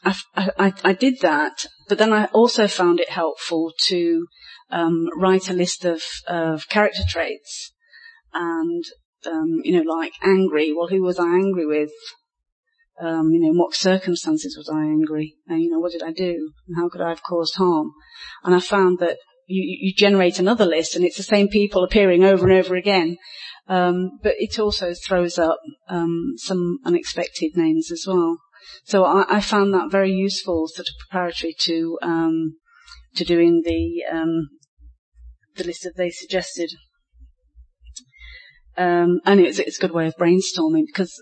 I, 0.04 0.16
I, 0.36 0.74
I, 0.84 0.94
did 0.94 1.22
that, 1.22 1.66
but 1.88 1.98
then 1.98 2.12
I 2.12 2.26
also 2.26 2.68
found 2.68 3.00
it 3.00 3.10
helpful 3.10 3.72
to 3.88 4.26
um, 4.72 5.10
write 5.16 5.50
a 5.50 5.54
list 5.54 5.86
of, 5.86 6.02
of 6.28 6.68
character 6.70 7.04
traits 7.08 7.72
and, 8.34 8.84
um, 9.28 9.62
you 9.64 9.74
know, 9.74 9.92
like 9.92 10.14
angry. 10.24 10.74
Well, 10.74 10.88
who 10.88 11.04
was 11.04 11.20
I 11.20 11.28
angry 11.28 11.66
with? 11.66 11.92
Um, 13.00 13.30
you 13.32 13.42
know, 13.42 13.52
in 13.52 13.58
what 13.58 13.74
circumstances 13.74 14.56
was 14.58 14.70
I 14.70 14.82
angry? 14.82 15.36
And, 15.48 15.62
you 15.62 15.72
know, 15.72 15.80
what 15.80 15.92
did 15.92 16.04
I 16.04 16.12
do? 16.12 16.52
And 16.68 16.78
how 16.78 16.90
could 16.90 17.02
I 17.02 17.10
have 17.10 17.24
caused 17.24 17.56
harm? 17.56 17.92
And 18.44 18.56
I 18.56 18.60
found 18.60 19.00
that 19.00 19.18
you, 19.48 19.64
you 19.82 19.94
generate 19.94 20.40
another 20.40 20.66
list 20.66 20.96
and 20.96 21.04
it's 21.04 21.18
the 21.18 21.24
same 21.24 21.48
people 21.48 21.84
appearing 21.84 22.24
over 22.24 22.48
and 22.48 22.58
over 22.58 22.76
again. 22.76 23.18
Um, 23.68 24.20
but 24.22 24.34
it 24.38 24.60
also 24.60 24.94
throws 24.94 25.38
up 25.38 25.60
um, 25.88 26.34
some 26.38 26.80
unexpected 26.86 27.56
names 27.56 27.92
as 27.92 28.06
well. 28.08 28.38
So 28.84 29.06
I, 29.06 29.38
I, 29.38 29.42
found 29.42 29.74
that 29.74 29.92
very 29.92 30.12
useful, 30.12 30.68
sort 30.68 30.88
of 30.88 30.96
preparatory 31.00 31.56
to 31.62 31.98
um, 32.02 32.56
to 33.16 33.24
doing 33.24 33.62
the 33.66 34.04
um, 34.12 34.50
the 35.56 35.64
list 35.64 35.84
that 35.84 35.98
they 35.98 36.10
suggested. 36.10 36.72
Um, 38.78 39.20
and 39.26 39.40
it's, 39.40 39.60
it's 39.60 39.78
a 39.78 39.82
good 39.82 39.92
way 39.92 40.08
of 40.08 40.16
brainstorming 40.16 40.86
because 40.88 41.22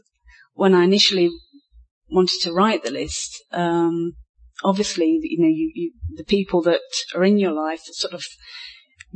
when 0.53 0.75
I 0.75 0.83
initially 0.83 1.29
wanted 2.11 2.39
to 2.41 2.53
write 2.53 2.83
the 2.83 2.91
list, 2.91 3.43
um, 3.51 4.13
obviously, 4.63 5.19
you 5.21 5.41
know, 5.41 5.47
you, 5.47 5.71
you, 5.73 5.91
the 6.15 6.23
people 6.23 6.61
that 6.63 6.81
are 7.15 7.23
in 7.23 7.37
your 7.37 7.51
life 7.51 7.81
sort 7.83 8.13
of 8.13 8.23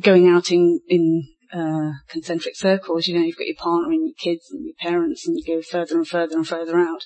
going 0.02 0.28
out 0.28 0.52
in, 0.52 0.80
in, 0.88 1.28
uh, 1.54 1.92
concentric 2.08 2.56
circles, 2.56 3.08
you 3.08 3.16
know, 3.16 3.24
you've 3.24 3.38
got 3.38 3.48
your 3.48 3.56
partner 3.56 3.92
and 3.92 4.08
your 4.08 4.16
kids 4.18 4.50
and 4.52 4.66
your 4.66 4.76
parents 4.80 5.28
and 5.28 5.38
you 5.38 5.56
go 5.56 5.62
further 5.62 5.96
and 5.96 6.08
further 6.08 6.36
and 6.36 6.48
further 6.48 6.78
out. 6.78 7.04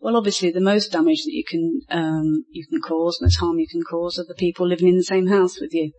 Well, 0.00 0.16
obviously 0.16 0.50
the 0.50 0.60
most 0.60 0.92
damage 0.92 1.24
that 1.24 1.32
you 1.32 1.44
can, 1.48 1.80
um, 1.90 2.44
you 2.50 2.64
can 2.66 2.80
cause, 2.80 3.18
most 3.20 3.40
harm 3.40 3.58
you 3.58 3.66
can 3.68 3.82
cause 3.82 4.18
are 4.18 4.24
the 4.26 4.34
people 4.34 4.68
living 4.68 4.88
in 4.88 4.96
the 4.96 5.02
same 5.02 5.26
house 5.26 5.60
with 5.60 5.74
you. 5.74 5.92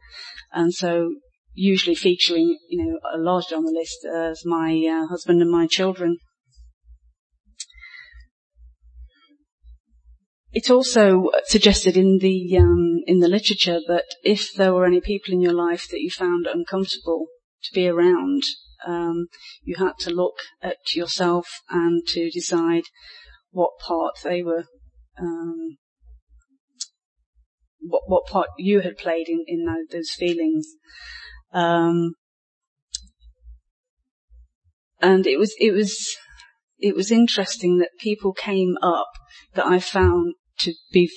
And 0.53 0.74
so 0.74 1.15
usually 1.53 1.96
featuring, 1.96 2.58
you 2.70 2.86
know, 2.86 3.00
largely 3.18 3.58
on 3.58 3.65
the 3.65 3.72
list 3.72 4.06
as 4.06 4.46
my 4.46 4.72
uh, 4.89 5.08
husband 5.08 5.41
and 5.41 5.51
my 5.51 5.68
children. 5.68 6.18
It 10.51 10.72
also 10.72 11.29
suggested 11.46 11.96
in 11.96 12.18
the 12.20 12.58
um, 12.58 13.01
in 13.06 13.20
the 13.20 13.27
literature 13.27 13.79
that 13.88 14.06
if 14.24 14.53
there 14.53 14.74
were 14.74 14.86
any 14.86 15.00
people 15.00 15.32
in 15.32 15.41
your 15.41 15.53
life 15.53 15.88
that 15.91 16.00
you 16.00 16.10
found 16.10 16.48
uncomfortable 16.48 17.27
to 17.63 17.73
be 17.73 17.87
around, 17.87 18.43
um, 18.85 19.27
you 19.63 19.75
had 19.77 19.93
to 19.99 20.09
look 20.09 20.39
at 20.61 20.77
yourself 20.95 21.47
and 21.69 22.05
to 22.07 22.29
decide 22.29 22.83
what 23.51 23.71
part 23.79 24.15
they 24.23 24.41
were, 24.41 24.65
um, 25.19 25.77
what 27.79 28.03
what 28.07 28.25
part 28.27 28.47
you 28.57 28.81
had 28.81 28.97
played 28.97 29.27
in 29.27 29.43
in 29.47 29.65
those 29.91 30.11
feelings. 30.11 30.67
Um, 31.51 32.13
and 35.01 35.25
it 35.25 35.39
was 35.39 35.53
it 35.59 35.71
was 35.71 36.15
it 36.77 36.95
was 36.95 37.11
interesting 37.11 37.79
that 37.79 37.89
people 37.99 38.33
came 38.33 38.77
up 38.81 39.09
that 39.53 39.65
I 39.65 39.79
found 39.79 40.35
to 40.59 40.73
be, 40.91 41.09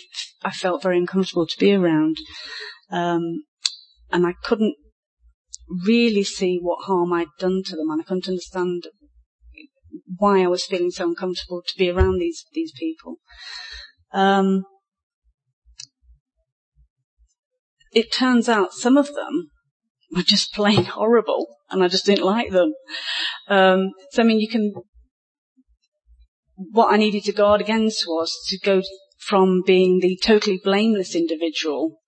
I 0.42 0.50
felt 0.50 0.82
very 0.82 0.98
uncomfortable 0.98 1.46
to 1.46 1.58
be 1.58 1.72
around. 1.72 2.16
Um, 2.90 3.44
and 4.10 4.26
I 4.26 4.34
couldn't 4.42 4.76
really 5.86 6.22
see 6.22 6.58
what 6.60 6.84
harm 6.84 7.12
I'd 7.12 7.28
done 7.38 7.62
to 7.66 7.76
them 7.76 7.90
and 7.90 8.00
I 8.00 8.04
couldn't 8.04 8.28
understand 8.28 8.88
why 10.16 10.42
I 10.42 10.48
was 10.48 10.64
feeling 10.64 10.90
so 10.90 11.08
uncomfortable 11.08 11.62
to 11.66 11.78
be 11.78 11.90
around 11.90 12.18
these, 12.18 12.44
these 12.52 12.72
people. 12.78 13.16
Um, 14.12 14.64
it 17.92 18.12
turns 18.12 18.48
out 18.48 18.72
some 18.72 18.96
of 18.96 19.14
them 19.14 19.50
were 20.14 20.22
just 20.22 20.52
plain 20.54 20.84
horrible 20.96 21.46
and 21.70 21.82
I 21.82 21.88
just 21.88 22.06
didn't 22.06 22.24
like 22.24 22.50
them. 22.50 22.72
Um, 23.48 23.90
so 24.10 24.22
I 24.22 24.26
mean, 24.26 24.40
you 24.40 24.48
can, 24.48 24.72
what 26.56 26.92
I 26.92 26.96
needed 26.96 27.24
to 27.24 27.32
guard 27.32 27.60
against 27.60 28.06
was 28.06 28.36
to 28.48 28.58
go 28.58 28.82
from 29.18 29.62
being 29.64 30.00
the 30.00 30.18
totally 30.22 30.60
blameless 30.62 31.14
individual 31.14 32.01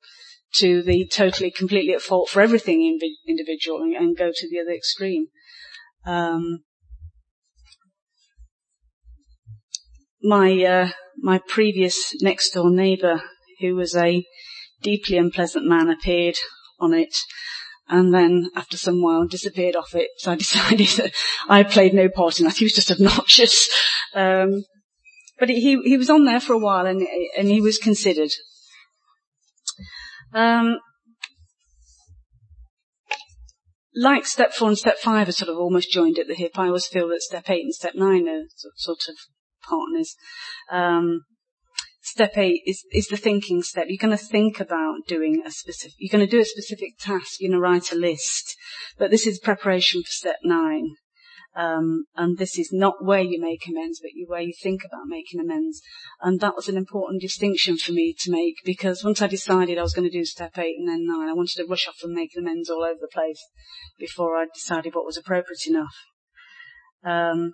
to 0.56 0.82
the 0.82 1.06
totally, 1.06 1.50
completely 1.50 1.94
at 1.94 2.02
fault 2.02 2.28
for 2.28 2.40
everything 2.40 2.98
individual 3.26 3.82
and, 3.82 3.94
and 3.94 4.16
go 4.16 4.30
to 4.34 4.48
the 4.48 4.60
other 4.60 4.72
extreme. 4.72 5.26
Um, 6.06 6.60
my 10.22 10.64
uh, 10.64 10.88
my 11.18 11.38
previous 11.38 12.14
next 12.20 12.52
door 12.52 12.70
neighbour, 12.70 13.22
who 13.60 13.76
was 13.76 13.94
a 13.94 14.24
deeply 14.82 15.18
unpleasant 15.18 15.66
man, 15.66 15.90
appeared 15.90 16.36
on 16.80 16.94
it, 16.94 17.14
and 17.88 18.12
then 18.12 18.50
after 18.56 18.76
some 18.76 19.02
while 19.02 19.26
disappeared 19.26 19.76
off 19.76 19.94
it. 19.94 20.08
So 20.18 20.32
I 20.32 20.34
decided 20.36 20.88
that 20.88 21.12
I 21.48 21.62
played 21.62 21.94
no 21.94 22.08
part 22.08 22.40
in 22.40 22.46
that. 22.46 22.56
He 22.56 22.64
was 22.64 22.74
just 22.74 22.90
obnoxious. 22.90 23.68
Um, 24.14 24.64
but 25.38 25.48
he 25.48 25.80
he 25.82 25.96
was 25.96 26.10
on 26.10 26.24
there 26.24 26.40
for 26.40 26.54
a 26.54 26.58
while, 26.58 26.86
and 26.86 27.06
and 27.36 27.48
he 27.48 27.60
was 27.60 27.78
considered. 27.78 28.30
Um, 30.34 30.78
like 33.94 34.26
step 34.26 34.52
four 34.52 34.68
and 34.68 34.78
step 34.78 34.98
five 34.98 35.28
are 35.28 35.32
sort 35.32 35.48
of 35.48 35.56
almost 35.56 35.92
joined 35.92 36.18
at 36.18 36.26
the 36.26 36.34
hip. 36.34 36.58
I 36.58 36.66
always 36.66 36.86
feel 36.86 37.08
that 37.08 37.22
step 37.22 37.48
eight 37.48 37.64
and 37.64 37.74
step 37.74 37.94
nine 37.94 38.28
are 38.28 38.42
sort 38.74 39.04
of 39.08 39.14
partners. 39.62 40.16
Um, 40.70 41.22
step 42.02 42.36
eight 42.36 42.62
is, 42.66 42.84
is 42.92 43.06
the 43.06 43.16
thinking 43.16 43.62
step. 43.62 43.86
You're 43.88 43.98
going 43.98 44.16
to 44.16 44.24
think 44.24 44.58
about 44.58 45.06
doing 45.06 45.42
a 45.46 45.50
specific, 45.50 45.94
you're 45.98 46.16
going 46.16 46.26
to 46.26 46.30
do 46.30 46.42
a 46.42 46.44
specific 46.44 46.98
task, 46.98 47.36
you're 47.38 47.50
going 47.50 47.60
to 47.60 47.62
write 47.62 47.92
a 47.92 47.96
list. 47.96 48.56
But 48.98 49.10
this 49.10 49.26
is 49.26 49.38
preparation 49.38 50.02
for 50.02 50.10
step 50.10 50.36
nine. 50.42 50.96
Um, 51.56 52.06
and 52.16 52.36
this 52.36 52.58
is 52.58 52.70
not 52.72 53.04
where 53.04 53.20
you 53.20 53.40
make 53.40 53.68
amends, 53.68 54.00
but 54.00 54.10
where 54.26 54.40
you 54.40 54.52
think 54.60 54.82
about 54.84 55.06
making 55.06 55.40
amends. 55.40 55.80
And 56.20 56.40
that 56.40 56.56
was 56.56 56.68
an 56.68 56.76
important 56.76 57.22
distinction 57.22 57.76
for 57.76 57.92
me 57.92 58.14
to 58.20 58.32
make 58.32 58.56
because 58.64 59.04
once 59.04 59.22
I 59.22 59.28
decided 59.28 59.78
I 59.78 59.82
was 59.82 59.94
going 59.94 60.08
to 60.08 60.18
do 60.18 60.24
step 60.24 60.58
eight 60.58 60.76
and 60.78 60.88
then 60.88 61.06
nine, 61.06 61.28
I 61.28 61.32
wanted 61.32 61.54
to 61.56 61.66
rush 61.68 61.86
off 61.86 62.02
and 62.02 62.12
make 62.12 62.32
amends 62.36 62.68
all 62.68 62.82
over 62.82 62.98
the 63.00 63.08
place 63.12 63.40
before 63.98 64.36
I 64.36 64.46
decided 64.52 64.94
what 64.94 65.06
was 65.06 65.16
appropriate 65.16 65.66
enough. 65.66 65.94
Um, 67.04 67.52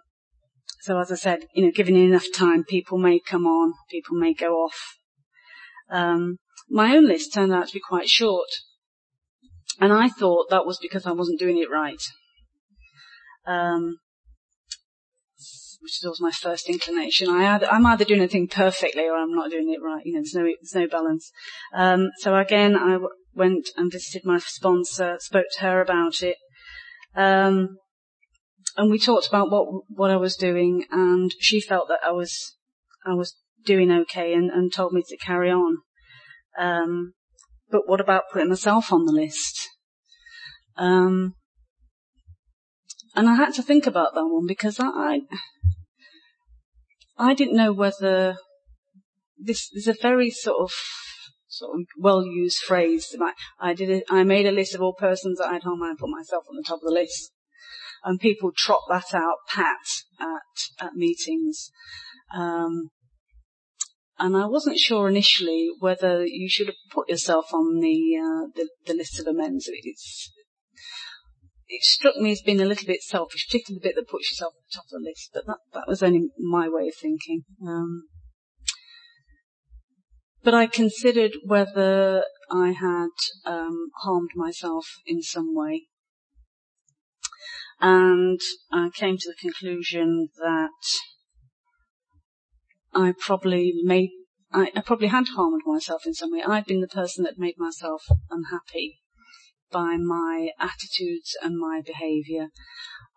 so 0.80 0.98
as 0.98 1.12
I 1.12 1.16
said, 1.16 1.40
you 1.54 1.64
know, 1.64 1.70
given 1.70 1.94
enough 1.94 2.26
time, 2.34 2.64
people 2.64 2.96
may 2.96 3.20
come 3.20 3.46
on, 3.46 3.74
people 3.90 4.16
may 4.16 4.32
go 4.32 4.54
off. 4.54 4.96
Um, 5.90 6.38
my 6.70 6.96
own 6.96 7.06
list 7.06 7.34
turned 7.34 7.52
out 7.52 7.66
to 7.66 7.74
be 7.74 7.82
quite 7.86 8.08
short. 8.08 8.48
And 9.78 9.92
I 9.92 10.08
thought 10.08 10.48
that 10.50 10.64
was 10.64 10.78
because 10.80 11.06
I 11.06 11.12
wasn't 11.12 11.38
doing 11.38 11.58
it 11.58 11.70
right. 11.70 12.00
Um, 13.46 13.98
which 15.82 15.98
is 15.98 16.04
always 16.04 16.20
my 16.20 16.30
first 16.30 16.68
inclination. 16.68 17.30
I 17.30 17.54
either, 17.54 17.70
I'm 17.70 17.86
either 17.86 18.04
doing 18.04 18.22
a 18.22 18.28
thing 18.28 18.48
perfectly 18.48 19.04
or 19.04 19.16
I'm 19.16 19.34
not 19.34 19.50
doing 19.50 19.72
it 19.72 19.82
right. 19.82 20.04
You 20.04 20.14
know, 20.14 20.20
there's 20.20 20.34
no, 20.34 20.42
there's 20.42 20.74
no 20.74 20.86
balance. 20.86 21.32
Um, 21.74 22.10
so 22.18 22.36
again, 22.36 22.76
I 22.76 22.92
w- 22.92 23.08
went 23.34 23.70
and 23.76 23.90
visited 23.90 24.26
my 24.26 24.38
sponsor, 24.38 25.16
spoke 25.20 25.46
to 25.54 25.60
her 25.62 25.80
about 25.80 26.22
it. 26.22 26.36
Um, 27.16 27.78
and 28.76 28.90
we 28.90 28.98
talked 28.98 29.28
about 29.28 29.50
what 29.50 29.84
what 29.88 30.10
I 30.10 30.16
was 30.16 30.36
doing, 30.36 30.84
and 30.90 31.32
she 31.40 31.60
felt 31.60 31.88
that 31.88 32.00
I 32.04 32.12
was 32.12 32.56
I 33.04 33.14
was 33.14 33.34
doing 33.64 33.90
okay, 33.90 34.32
and, 34.32 34.50
and 34.50 34.72
told 34.72 34.92
me 34.92 35.02
to 35.08 35.16
carry 35.16 35.50
on. 35.50 35.78
Um, 36.58 37.14
but 37.70 37.82
what 37.88 38.00
about 38.00 38.24
putting 38.32 38.48
myself 38.48 38.92
on 38.92 39.06
the 39.06 39.12
list? 39.12 39.68
Um, 40.76 41.34
and 43.14 43.28
I 43.28 43.34
had 43.34 43.54
to 43.54 43.62
think 43.62 43.86
about 43.86 44.14
that 44.14 44.26
one 44.26 44.46
because 44.46 44.78
I 44.80 45.22
I 47.18 47.34
didn't 47.34 47.56
know 47.56 47.72
whether 47.72 48.36
this 49.38 49.68
is 49.72 49.88
a 49.88 49.94
very 50.00 50.30
sort 50.30 50.58
of 50.60 50.72
sort 51.48 51.78
of 51.78 51.86
well 51.98 52.24
used 52.24 52.58
phrase. 52.58 53.14
I 53.58 53.74
did 53.74 53.90
it, 53.90 54.04
I 54.08 54.24
made 54.24 54.46
a 54.46 54.52
list 54.52 54.74
of 54.74 54.80
all 54.80 54.94
persons 54.94 55.38
that 55.38 55.48
I 55.48 55.54
had 55.54 55.64
harmed 55.64 55.82
and 55.82 55.98
put 55.98 56.08
myself 56.08 56.44
on 56.48 56.56
the 56.56 56.64
top 56.66 56.78
of 56.78 56.88
the 56.88 56.94
list 56.94 57.32
and 58.04 58.20
people 58.20 58.52
trot 58.56 58.80
that 58.88 59.14
out 59.14 59.36
pat 59.48 59.76
at, 60.18 60.86
at 60.86 60.94
meetings. 60.94 61.70
Um, 62.34 62.90
and 64.18 64.36
I 64.36 64.46
wasn't 64.46 64.78
sure 64.78 65.08
initially 65.08 65.70
whether 65.78 66.24
you 66.24 66.48
should 66.48 66.66
have 66.66 66.76
put 66.92 67.08
yourself 67.08 67.52
on 67.52 67.80
the, 67.80 68.16
uh, 68.16 68.46
the, 68.54 68.68
the 68.86 68.94
list 68.94 69.18
of 69.18 69.26
amends. 69.26 69.68
It's, 69.70 70.30
it 71.70 71.84
struck 71.84 72.16
me 72.16 72.32
as 72.32 72.42
being 72.42 72.60
a 72.60 72.64
little 72.64 72.86
bit 72.86 73.02
selfish, 73.02 73.46
particularly 73.46 73.80
the 73.80 73.88
bit 73.88 73.96
that 73.96 74.08
puts 74.08 74.30
yourself 74.30 74.54
at 74.56 74.70
the 74.70 74.76
top 74.76 74.84
of 74.86 74.90
the 74.90 75.08
list, 75.08 75.30
but 75.32 75.46
that, 75.46 75.58
that 75.72 75.88
was 75.88 76.02
only 76.02 76.28
my 76.38 76.68
way 76.68 76.88
of 76.88 76.94
thinking. 77.00 77.44
Um, 77.66 78.08
but 80.42 80.52
I 80.52 80.66
considered 80.66 81.32
whether 81.44 82.24
I 82.50 82.72
had 82.72 83.10
um, 83.44 83.88
harmed 84.02 84.30
myself 84.34 84.86
in 85.06 85.22
some 85.22 85.54
way 85.54 85.86
and 87.80 88.40
I 88.72 88.90
came 88.92 89.16
to 89.16 89.28
the 89.28 89.36
conclusion 89.40 90.28
that 90.38 90.70
I 92.92 93.14
probably 93.18 93.72
made, 93.84 94.10
I, 94.52 94.70
I, 94.74 94.80
probably 94.80 95.08
had 95.08 95.28
harmed 95.28 95.62
myself 95.64 96.02
in 96.04 96.12
some 96.12 96.32
way. 96.32 96.42
I'd 96.42 96.66
been 96.66 96.80
the 96.80 96.88
person 96.88 97.24
that 97.24 97.38
made 97.38 97.54
myself 97.56 98.02
unhappy 98.30 98.99
by 99.70 99.96
my 99.96 100.50
attitudes 100.58 101.36
and 101.42 101.58
my 101.58 101.80
behaviour. 101.84 102.48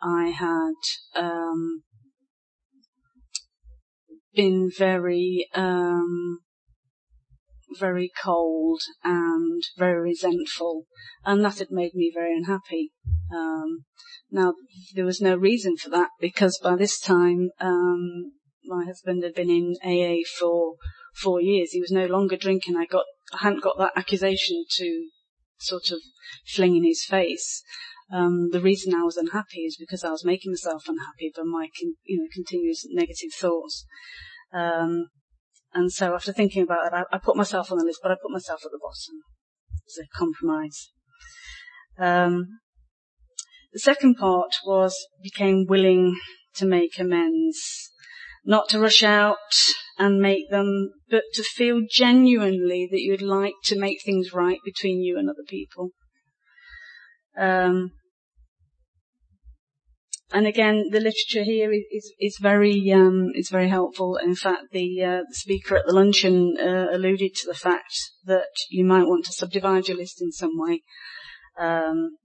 I 0.02 0.30
had 0.30 1.22
um, 1.22 1.84
been 4.36 4.70
very 4.76 5.48
um, 5.54 6.40
very 7.80 8.12
cold 8.22 8.82
and 9.04 9.64
very 9.78 10.00
resentful, 10.00 10.86
and 11.26 11.44
that 11.44 11.60
had 11.60 11.72
made 11.72 11.94
me 11.94 12.12
very 12.14 12.36
unhappy. 12.36 12.92
Um, 13.34 13.86
now, 14.32 14.54
there 14.96 15.06
was 15.06 15.22
no 15.22 15.36
reason 15.36 15.78
for 15.78 15.90
that 15.90 16.10
because 16.20 16.60
by 16.62 16.76
this 16.76 17.00
time, 17.00 17.50
um, 17.60 18.34
my 18.66 18.86
husband 18.86 19.24
had 19.24 19.36
been 19.36 19.50
in 19.50 19.76
AA 19.84 20.24
for 20.40 20.76
four 21.16 21.42
years. 21.42 21.72
He 21.72 21.82
was 21.82 21.92
no 21.92 22.06
longer 22.06 22.38
drinking. 22.38 22.76
I 22.76 22.86
got, 22.86 23.06
I 23.34 23.44
hadn't 23.44 23.64
got 23.64 23.78
that 23.78 23.94
accusation 23.96 24.66
to 24.78 25.10
sort 25.64 25.92
of 25.92 26.00
fling 26.46 26.76
in 26.76 26.84
his 26.84 27.04
face. 27.04 27.64
Um, 28.12 28.50
the 28.52 28.62
reason 28.62 28.94
I 28.94 29.04
was 29.04 29.18
unhappy 29.18 29.62
is 29.62 29.78
because 29.78 30.04
I 30.04 30.12
was 30.12 30.26
making 30.26 30.52
myself 30.52 30.84
unhappy 30.88 31.32
by 31.36 31.44
my, 31.44 31.68
con- 31.80 31.96
you 32.04 32.20
know, 32.20 32.28
continuous 32.34 32.86
negative 32.90 33.32
thoughts. 33.34 33.86
Um, 34.54 35.08
and 35.74 35.92
so 35.92 36.14
after 36.14 36.32
thinking 36.32 36.62
about 36.62 36.88
it, 36.88 36.94
I, 36.94 37.16
I, 37.16 37.18
put 37.18 37.36
myself 37.36 37.72
on 37.72 37.80
the 37.80 37.86
list, 37.86 38.00
but 38.04 38.12
I 38.12 38.16
put 38.22 38.32
myself 38.32 38.62
at 38.64 38.72
the 38.72 38.80
bottom 38.80 39.22
as 39.88 39.98
a 39.98 40.18
compromise. 40.18 40.92
Um, 41.98 42.60
the 43.72 43.80
second 43.80 44.16
part 44.16 44.58
was 44.66 44.96
became 45.24 45.66
willing 45.68 46.20
to 46.56 46.66
make 46.66 47.00
amends, 47.00 47.92
not 48.46 48.70
to 48.70 48.80
rush 48.80 49.02
out 49.02 49.38
and 49.98 50.20
make 50.20 50.50
them, 50.50 50.92
but 51.10 51.24
to 51.34 51.44
feel 51.44 51.82
genuinely 51.90 52.88
that 52.90 53.02
you'd 53.02 53.22
like 53.22 53.54
to 53.66 53.80
make 53.80 53.98
things 54.04 54.34
right 54.34 54.60
between 54.66 55.02
you 55.02 55.18
and 55.18 55.30
other 55.30 55.44
people. 55.48 55.92
Um, 57.38 57.92
and 60.32 60.48
again, 60.48 60.90
the 60.90 61.00
literature 61.00 61.44
here 61.44 61.72
is, 61.72 61.84
is, 61.92 62.14
is 62.20 62.38
very 62.42 62.92
um, 62.92 63.30
is 63.36 63.50
very 63.50 63.70
helpful. 63.70 64.18
In 64.18 64.36
fact, 64.36 64.72
the, 64.72 65.04
uh, 65.04 65.22
the 65.30 65.36
speaker 65.36 65.78
at 65.78 65.86
the 65.86 65.94
luncheon 65.94 66.56
uh, 66.60 66.88
alluded 66.92 67.36
to 67.36 67.46
the 67.46 67.54
fact 67.54 67.94
that 68.26 68.50
you 68.70 68.84
might 68.84 69.06
want 69.06 69.26
to 69.26 69.32
subdivide 69.32 69.88
your 69.88 69.98
list 69.98 70.22
in 70.22 70.32
some 70.32 70.58
way. 70.58 70.82
Um, 71.60 72.18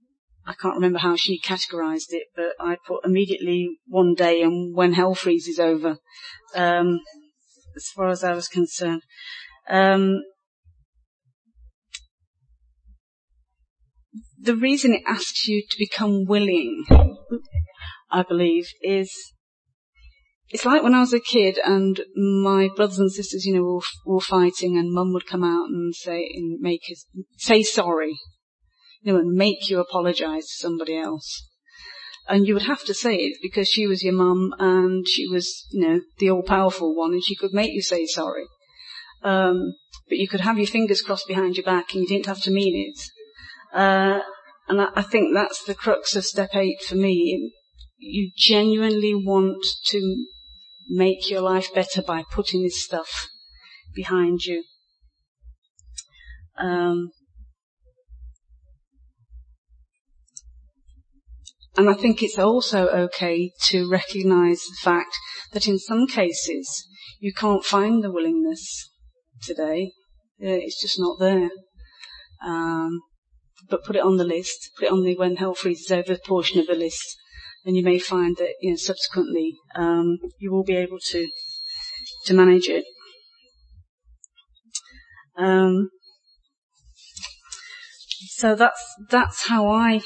I 0.47 0.53
can't 0.53 0.73
remember 0.73 0.97
how 0.97 1.15
she 1.15 1.39
categorised 1.39 2.09
it, 2.09 2.23
but 2.35 2.53
I 2.59 2.77
put 2.87 3.05
immediately 3.05 3.77
one 3.85 4.15
day 4.15 4.41
and 4.41 4.75
when 4.75 4.93
hell 4.93 5.13
freezes 5.13 5.59
over, 5.59 5.97
um, 6.55 7.01
as 7.79 7.87
far 7.95 8.09
as 8.09 8.23
I 8.23 8.33
was 8.33 8.47
concerned. 8.47 9.03
Um, 9.69 10.21
the 14.41 14.55
reason 14.55 14.93
it 14.93 15.03
asks 15.07 15.47
you 15.47 15.63
to 15.69 15.75
become 15.77 16.25
willing 16.25 16.85
I 18.11 18.23
believe, 18.23 18.67
is 18.81 19.33
it's 20.49 20.65
like 20.65 20.81
when 20.81 20.95
I 20.95 21.01
was 21.01 21.13
a 21.13 21.19
kid 21.19 21.59
and 21.63 22.01
my 22.15 22.69
brothers 22.75 22.97
and 22.97 23.11
sisters, 23.11 23.45
you 23.45 23.53
know, 23.53 23.63
were, 23.63 24.13
were 24.15 24.21
fighting 24.21 24.77
and 24.77 24.91
mum 24.91 25.13
would 25.13 25.27
come 25.27 25.43
out 25.43 25.69
and 25.69 25.93
say, 25.93 26.27
and 26.33 26.59
make 26.59 26.81
say 27.37 27.61
sorry, 27.61 28.17
you 29.01 29.13
know, 29.13 29.19
and 29.19 29.33
make 29.33 29.69
you 29.69 29.79
apologize 29.79 30.47
to 30.47 30.67
somebody 30.67 30.97
else. 30.97 31.48
And 32.29 32.47
you 32.47 32.53
would 32.53 32.63
have 32.63 32.83
to 32.85 32.93
say 32.93 33.15
it 33.15 33.37
because 33.41 33.67
she 33.67 33.87
was 33.87 34.03
your 34.03 34.13
mum 34.13 34.53
and 34.59 35.07
she 35.07 35.27
was, 35.27 35.65
you 35.71 35.81
know, 35.81 36.01
the 36.19 36.29
all 36.29 36.43
powerful 36.43 36.95
one 36.95 37.11
and 37.11 37.23
she 37.23 37.35
could 37.35 37.53
make 37.53 37.73
you 37.73 37.81
say 37.81 38.05
sorry. 38.05 38.45
Um, 39.23 39.73
but 40.07 40.19
you 40.19 40.27
could 40.27 40.41
have 40.41 40.57
your 40.57 40.67
fingers 40.67 41.01
crossed 41.01 41.27
behind 41.27 41.57
your 41.57 41.65
back 41.65 41.93
and 41.93 42.03
you 42.03 42.07
didn't 42.07 42.27
have 42.27 42.41
to 42.43 42.51
mean 42.51 42.93
it. 42.93 43.01
Uh, 43.75 44.19
and 44.67 44.79
I, 44.79 44.89
I 44.95 45.01
think 45.01 45.33
that's 45.33 45.63
the 45.63 45.73
crux 45.73 46.15
of 46.15 46.23
step 46.23 46.51
eight 46.53 46.81
for 46.87 46.95
me 46.95 47.51
you 47.99 48.31
genuinely 48.35 49.13
want 49.13 49.65
to 49.87 50.25
make 50.87 51.29
your 51.29 51.41
life 51.41 51.73
better 51.73 52.01
by 52.01 52.23
putting 52.31 52.63
this 52.63 52.83
stuff 52.83 53.27
behind 53.93 54.43
you. 54.43 54.63
Um, 56.57 57.11
and 61.77 61.89
I 61.89 61.93
think 61.93 62.21
it's 62.21 62.39
also 62.39 62.87
okay 62.87 63.51
to 63.67 63.89
recognize 63.89 64.61
the 64.61 64.77
fact 64.81 65.17
that 65.53 65.67
in 65.67 65.79
some 65.79 66.07
cases 66.07 66.87
you 67.19 67.33
can't 67.33 67.63
find 67.63 68.03
the 68.03 68.11
willingness 68.11 68.89
today. 69.41 69.91
Uh, 70.41 70.47
it's 70.47 70.81
just 70.81 70.99
not 70.99 71.19
there. 71.19 71.49
Um, 72.45 73.01
but 73.69 73.83
put 73.83 73.95
it 73.95 74.03
on 74.03 74.17
the 74.17 74.23
list, 74.23 74.71
put 74.77 74.85
it 74.85 74.91
on 74.91 75.03
the 75.03 75.17
when 75.17 75.35
hell 75.35 75.53
freezes 75.53 75.91
over 75.91 76.17
portion 76.25 76.59
of 76.59 76.67
the 76.67 76.75
list, 76.75 77.17
and 77.65 77.75
you 77.75 77.83
may 77.83 77.99
find 77.99 78.37
that 78.37 78.53
you 78.61 78.71
know 78.71 78.77
subsequently 78.77 79.55
um, 79.75 80.17
you 80.39 80.51
will 80.51 80.63
be 80.63 80.75
able 80.75 80.99
to 81.09 81.29
to 82.25 82.33
manage 82.33 82.67
it. 82.67 82.85
Um, 85.37 85.89
so 88.27 88.55
that's 88.55 88.81
that's 89.09 89.47
how 89.47 89.67
I 89.67 90.01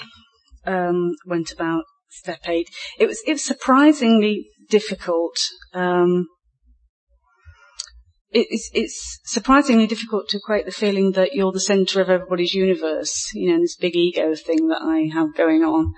um, 0.66 1.16
went 1.26 1.52
about 1.52 1.84
step 2.10 2.40
eight. 2.48 2.70
It 3.00 3.08
was 3.08 3.22
it 3.26 3.34
was 3.34 3.44
surprisingly 3.44 4.48
difficult. 4.70 5.38
Um, 5.74 6.28
it's, 8.34 8.72
it's 8.74 9.20
surprisingly 9.26 9.88
difficult 9.88 10.28
to 10.30 10.38
equate 10.38 10.66
the 10.66 10.72
feeling 10.72 11.12
that 11.12 11.34
you're 11.34 11.52
the 11.52 11.60
centre 11.60 12.02
of 12.02 12.10
everybody's 12.10 12.54
universe, 12.54 13.30
you 13.34 13.52
know, 13.52 13.60
this 13.60 13.76
big 13.76 13.96
ego 13.96 14.34
thing 14.36 14.70
that 14.70 14.82
I 14.82 15.14
have 15.14 15.36
going 15.36 15.62
on. 15.64 15.94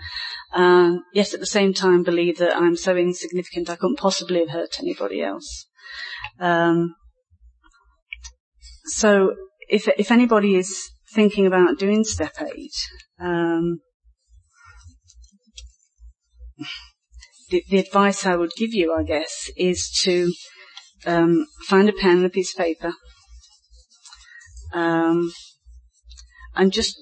Uh, 0.54 0.99
yet 1.13 1.34
at 1.34 1.39
the 1.39 1.45
same 1.45 1.73
time 1.73 2.04
believe 2.04 2.38
that 2.38 2.56
I'm 2.56 2.75
so 2.75 2.95
insignificant 2.95 3.69
I 3.69 3.75
couldn't 3.75 3.99
possibly 3.99 4.39
have 4.39 4.49
hurt 4.49 4.80
anybody 4.80 5.21
else. 5.21 5.65
Um, 6.39 6.95
so 8.86 9.36
if, 9.67 9.88
if 9.97 10.12
anybody 10.12 10.56
is 10.56 10.78
thinking 11.13 11.47
about 11.47 11.80
doing 11.80 12.04
step 12.04 12.34
eight, 12.41 12.75
um, 13.19 13.80
the, 17.50 17.64
the, 17.70 17.80
advice 17.80 18.26
I 18.26 18.36
would 18.36 18.52
give 18.58 18.74
you, 18.74 18.94
I 18.94 19.04
guess, 19.04 19.50
is 19.56 19.90
to 20.04 20.32
um, 21.06 21.46
find 21.68 21.90
a 21.90 21.94
pen 21.94 22.18
and 22.18 22.26
a 22.26 22.30
piece 22.30 22.54
of 22.54 22.64
paper, 22.64 22.94
um, 24.74 25.32
and 26.56 26.72
just 26.72 26.96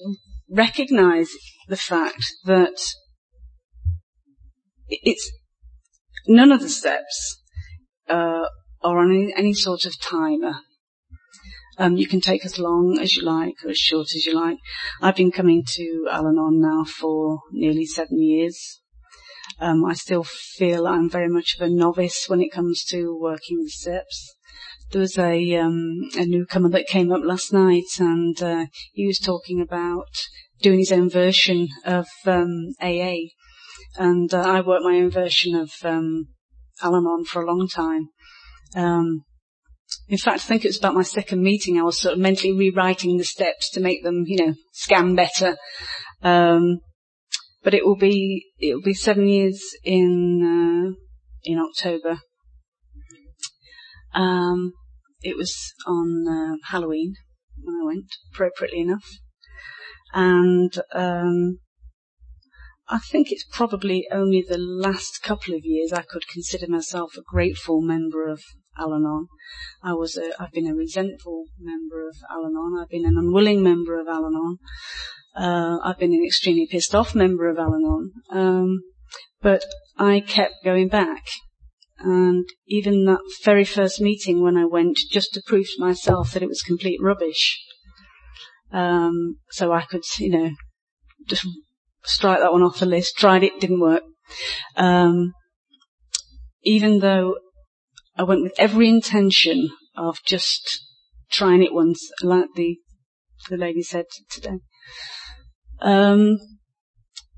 recognize 0.49 1.29
the 1.67 1.77
fact 1.77 2.33
that 2.45 2.77
it's 4.89 5.31
none 6.27 6.51
of 6.51 6.61
the 6.61 6.69
steps 6.69 7.41
uh, 8.09 8.45
are 8.81 8.99
on 8.99 9.11
any, 9.11 9.33
any, 9.35 9.53
sort 9.53 9.85
of 9.85 9.99
timer. 9.99 10.55
Um, 11.77 11.97
you 11.97 12.07
can 12.07 12.21
take 12.21 12.45
as 12.45 12.59
long 12.59 12.99
as 13.01 13.15
you 13.15 13.23
like 13.23 13.55
or 13.63 13.71
as 13.71 13.79
short 13.79 14.07
as 14.15 14.25
you 14.25 14.33
like. 14.35 14.57
I've 15.01 15.15
been 15.15 15.31
coming 15.31 15.63
to 15.65 16.07
Al-Anon 16.11 16.61
now 16.61 16.83
for 16.83 17.39
nearly 17.51 17.85
seven 17.85 18.21
years. 18.21 18.82
Um, 19.63 19.85
I 19.85 19.93
still 19.93 20.25
feel 20.25 20.85
I'm 20.85 21.09
very 21.09 21.29
much 21.29 21.55
of 21.55 21.61
a 21.61 21.69
novice 21.69 22.25
when 22.27 22.41
it 22.41 22.51
comes 22.51 22.83
to 22.89 23.17
working 23.17 23.63
the 23.63 23.69
steps. 23.69 24.35
There 24.91 24.99
was 24.99 25.17
a, 25.17 25.55
um, 25.55 26.01
a 26.17 26.25
newcomer 26.25 26.67
that 26.71 26.87
came 26.87 27.13
up 27.13 27.21
last 27.23 27.53
night 27.53 27.97
and 27.97 28.43
uh, 28.43 28.65
he 28.91 29.07
was 29.07 29.19
talking 29.19 29.61
about 29.61 30.09
doing 30.61 30.79
his 30.79 30.91
own 30.91 31.09
version 31.09 31.69
of 31.85 32.07
um, 32.25 32.73
AA. 32.81 33.15
And 33.95 34.33
uh, 34.33 34.41
I 34.41 34.59
worked 34.59 34.83
my 34.83 34.97
own 34.97 35.09
version 35.09 35.55
of 35.55 35.71
um, 35.83 36.27
Al-Anon 36.81 37.23
for 37.23 37.41
a 37.41 37.47
long 37.47 37.69
time. 37.69 38.09
Um, 38.75 39.23
in 40.09 40.17
fact, 40.17 40.39
I 40.39 40.39
think 40.39 40.65
it 40.65 40.69
was 40.69 40.79
about 40.79 40.93
my 40.93 41.03
second 41.03 41.41
meeting. 41.41 41.79
I 41.79 41.83
was 41.83 42.01
sort 42.01 42.15
of 42.15 42.19
mentally 42.19 42.51
rewriting 42.51 43.15
the 43.15 43.23
steps 43.23 43.69
to 43.71 43.79
make 43.79 44.03
them, 44.03 44.25
you 44.27 44.45
know, 44.45 44.55
scan 44.73 45.15
better. 45.15 45.55
Um, 46.21 46.79
but 47.63 47.73
it 47.73 47.85
will 47.85 47.95
be 47.95 48.45
it 48.59 48.75
will 48.75 48.81
be 48.81 48.93
seven 48.93 49.27
years 49.27 49.61
in 49.83 50.41
uh, 50.43 50.95
in 51.43 51.59
October. 51.59 52.19
Um, 54.13 54.73
it 55.21 55.37
was 55.37 55.73
on 55.87 56.25
uh, 56.27 56.71
Halloween 56.71 57.15
when 57.63 57.75
I 57.81 57.85
went, 57.85 58.05
appropriately 58.31 58.81
enough, 58.81 59.09
and 60.13 60.73
um, 60.93 61.59
I 62.89 62.99
think 62.99 63.31
it's 63.31 63.45
probably 63.49 64.07
only 64.11 64.43
the 64.47 64.57
last 64.57 65.23
couple 65.23 65.55
of 65.55 65.61
years 65.63 65.93
I 65.93 66.01
could 66.01 66.27
consider 66.27 66.67
myself 66.67 67.15
a 67.17 67.21
grateful 67.21 67.81
member 67.81 68.27
of 68.27 68.41
Al-Anon. 68.77 69.27
I 69.81 69.93
was 69.93 70.17
a, 70.17 70.33
I've 70.41 70.51
been 70.51 70.67
a 70.67 70.75
resentful 70.75 71.45
member 71.59 72.07
of 72.07 72.15
Al-Anon. 72.29 72.79
I've 72.79 72.89
been 72.89 73.05
an 73.05 73.17
unwilling 73.17 73.63
member 73.63 73.99
of 73.99 74.07
Al-Anon. 74.07 74.57
Uh, 75.35 75.77
I've 75.83 75.97
been 75.97 76.13
an 76.13 76.23
extremely 76.25 76.67
pissed 76.69 76.93
off 76.93 77.15
member 77.15 77.49
of 77.49 77.57
Al-Anon, 77.57 78.11
um, 78.29 78.81
but 79.41 79.65
I 79.97 80.19
kept 80.19 80.63
going 80.63 80.87
back. 80.87 81.23
And 81.99 82.45
even 82.67 83.05
that 83.05 83.21
very 83.43 83.63
first 83.63 84.01
meeting 84.01 84.41
when 84.41 84.57
I 84.57 84.65
went, 84.65 84.97
just 85.11 85.33
to 85.33 85.41
prove 85.45 85.65
to 85.65 85.81
myself 85.83 86.33
that 86.33 86.43
it 86.43 86.49
was 86.49 86.61
complete 86.61 86.99
rubbish, 87.01 87.59
um, 88.71 89.37
so 89.51 89.71
I 89.71 89.83
could, 89.83 90.03
you 90.17 90.29
know, 90.29 90.51
just 91.27 91.47
strike 92.03 92.39
that 92.39 92.51
one 92.51 92.63
off 92.63 92.79
the 92.79 92.85
list. 92.85 93.17
Tried 93.17 93.43
it, 93.43 93.59
didn't 93.61 93.79
work. 93.79 94.03
Um, 94.75 95.33
even 96.63 96.99
though 96.99 97.37
I 98.17 98.23
went 98.23 98.41
with 98.41 98.53
every 98.57 98.89
intention 98.89 99.69
of 99.95 100.17
just 100.25 100.85
trying 101.31 101.63
it 101.63 101.73
once, 101.73 102.09
like 102.21 102.49
the 102.55 102.77
the 103.49 103.57
lady 103.57 103.83
said 103.83 104.05
today. 104.29 104.59
Um, 105.83 106.37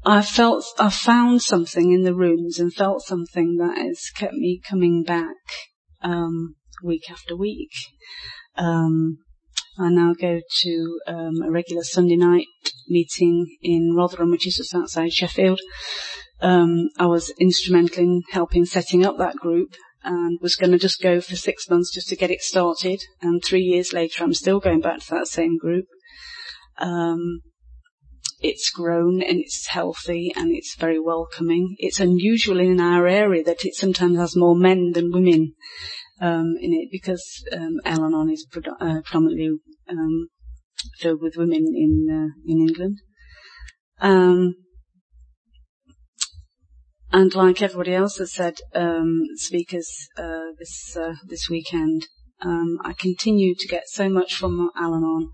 I 0.06 0.22
felt, 0.22 0.64
I 0.78 0.92
found 0.92 1.42
something 1.42 1.92
in 1.92 2.04
the 2.04 2.14
rooms 2.14 2.60
and 2.60 2.72
felt 2.72 3.02
something 3.02 3.58
that 3.58 3.78
has 3.78 4.12
kept 4.16 4.34
me 4.34 4.62
coming 4.64 5.04
back, 5.04 5.36
um, 6.02 6.56
week 6.84 7.10
after 7.10 7.36
week. 7.36 7.72
Um, 8.56 9.18
I 9.80 9.90
now 9.90 10.14
go 10.14 10.40
to 10.62 11.00
um, 11.08 11.42
a 11.44 11.50
regular 11.50 11.84
Sunday 11.84 12.16
night 12.16 12.46
meeting 12.88 13.58
in 13.62 13.96
Rotherham, 13.96 14.30
which 14.30 14.48
is 14.48 14.58
just 14.58 14.76
outside 14.76 15.12
Sheffield. 15.12 15.60
Um, 16.40 16.90
I 17.00 17.08
was 17.08 17.34
instrumental 17.40 18.04
in 18.04 18.22
helping 18.32 18.66
setting 18.66 19.04
up 19.04 19.18
that 19.18 19.36
group 19.36 19.76
and 20.04 20.38
was 20.40 20.56
going 20.56 20.72
to 20.72 20.78
just 20.78 21.02
go 21.02 21.20
for 21.20 21.36
six 21.36 21.68
months 21.68 21.92
just 21.92 22.10
to 22.10 22.16
get 22.16 22.30
it 22.30 22.42
started. 22.42 23.02
And 23.22 23.44
three 23.44 23.64
years 23.64 23.92
later, 23.92 24.24
I'm 24.24 24.36
still 24.36 24.60
going 24.60 24.82
back 24.82 25.00
to 25.00 25.10
that 25.12 25.28
same 25.28 25.58
group. 25.58 25.86
Um, 26.78 27.42
it's 28.40 28.70
grown 28.70 29.22
and 29.22 29.40
it's 29.40 29.68
healthy 29.68 30.32
and 30.36 30.52
it's 30.52 30.76
very 30.76 31.00
welcoming. 31.00 31.76
It's 31.78 32.00
unusual 32.00 32.60
in 32.60 32.80
our 32.80 33.08
area 33.08 33.44
that 33.44 33.66
it 33.66 33.76
sometimes 33.76 34.18
has 34.18 34.36
more 34.36 34.56
men 34.56 34.92
than 34.94 35.12
women 35.12 35.54
um, 36.22 36.56
in 36.60 36.74
it 36.74 36.90
because 36.92 37.44
um, 37.52 37.78
Al-Anon 37.86 38.32
is 38.32 38.46
pre- 38.50 38.64
uh, 38.80 39.02
predominantly 39.04 39.58
um, 39.90 40.28
filled 41.00 41.22
with 41.22 41.38
women 41.38 41.66
in 41.76 42.08
uh, 42.12 42.52
in 42.52 42.60
England. 42.60 42.98
Um, 44.00 44.56
and 47.12 47.34
like 47.34 47.62
everybody 47.62 47.94
else 47.94 48.18
has 48.18 48.34
said, 48.34 48.56
um, 48.74 49.24
speakers 49.36 49.90
uh, 50.18 50.52
this 50.60 50.98
uh, 50.98 51.16
this 51.26 51.50
weekend, 51.50 52.08
um, 52.42 52.78
I 52.84 52.94
continue 52.94 53.56
to 53.58 53.68
get 53.68 53.84
so 53.88 54.10
much 54.10 54.36
from 54.36 54.70
Al-Anon. 54.76 55.30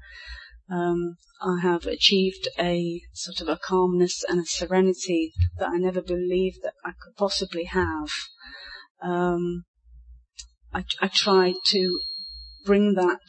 Um, 0.71 1.17
I 1.41 1.59
have 1.61 1.85
achieved 1.85 2.47
a 2.57 3.01
sort 3.13 3.41
of 3.41 3.49
a 3.49 3.59
calmness 3.61 4.23
and 4.29 4.39
a 4.39 4.45
serenity 4.45 5.33
that 5.57 5.69
I 5.69 5.77
never 5.77 6.01
believed 6.01 6.59
that 6.63 6.75
I 6.85 6.91
could 6.91 7.15
possibly 7.17 7.65
have. 7.65 8.09
Um, 9.01 9.63
I, 10.73 10.85
I 11.01 11.07
try 11.07 11.55
to 11.65 11.99
bring 12.65 12.93
that 12.93 13.19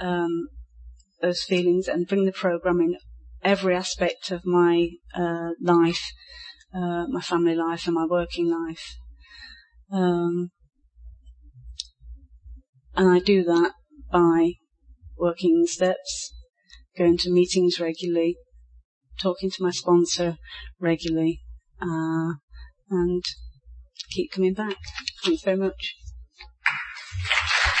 um, 0.00 0.48
those 1.20 1.42
feelings 1.42 1.88
and 1.88 2.06
bring 2.06 2.24
the 2.24 2.32
program 2.32 2.80
in 2.80 2.96
every 3.42 3.74
aspect 3.74 4.30
of 4.30 4.44
my 4.44 4.90
uh, 5.14 5.50
life, 5.60 6.12
uh, 6.74 7.06
my 7.08 7.20
family 7.20 7.54
life 7.54 7.86
and 7.86 7.94
my 7.94 8.06
working 8.08 8.50
life. 8.50 8.96
Um, 9.90 10.50
and 12.94 13.08
I 13.08 13.18
do 13.18 13.42
that 13.44 13.72
by 14.10 14.52
working 15.16 15.60
in 15.60 15.66
steps, 15.66 16.32
going 16.96 17.16
to 17.18 17.30
meetings 17.30 17.80
regularly, 17.80 18.36
talking 19.20 19.50
to 19.50 19.62
my 19.62 19.70
sponsor 19.70 20.36
regularly, 20.80 21.40
uh, 21.80 22.32
and 22.90 23.22
keep 24.10 24.32
coming 24.32 24.54
back. 24.54 24.76
Thanks 25.24 25.42
very 25.42 25.56
much. 25.56 25.94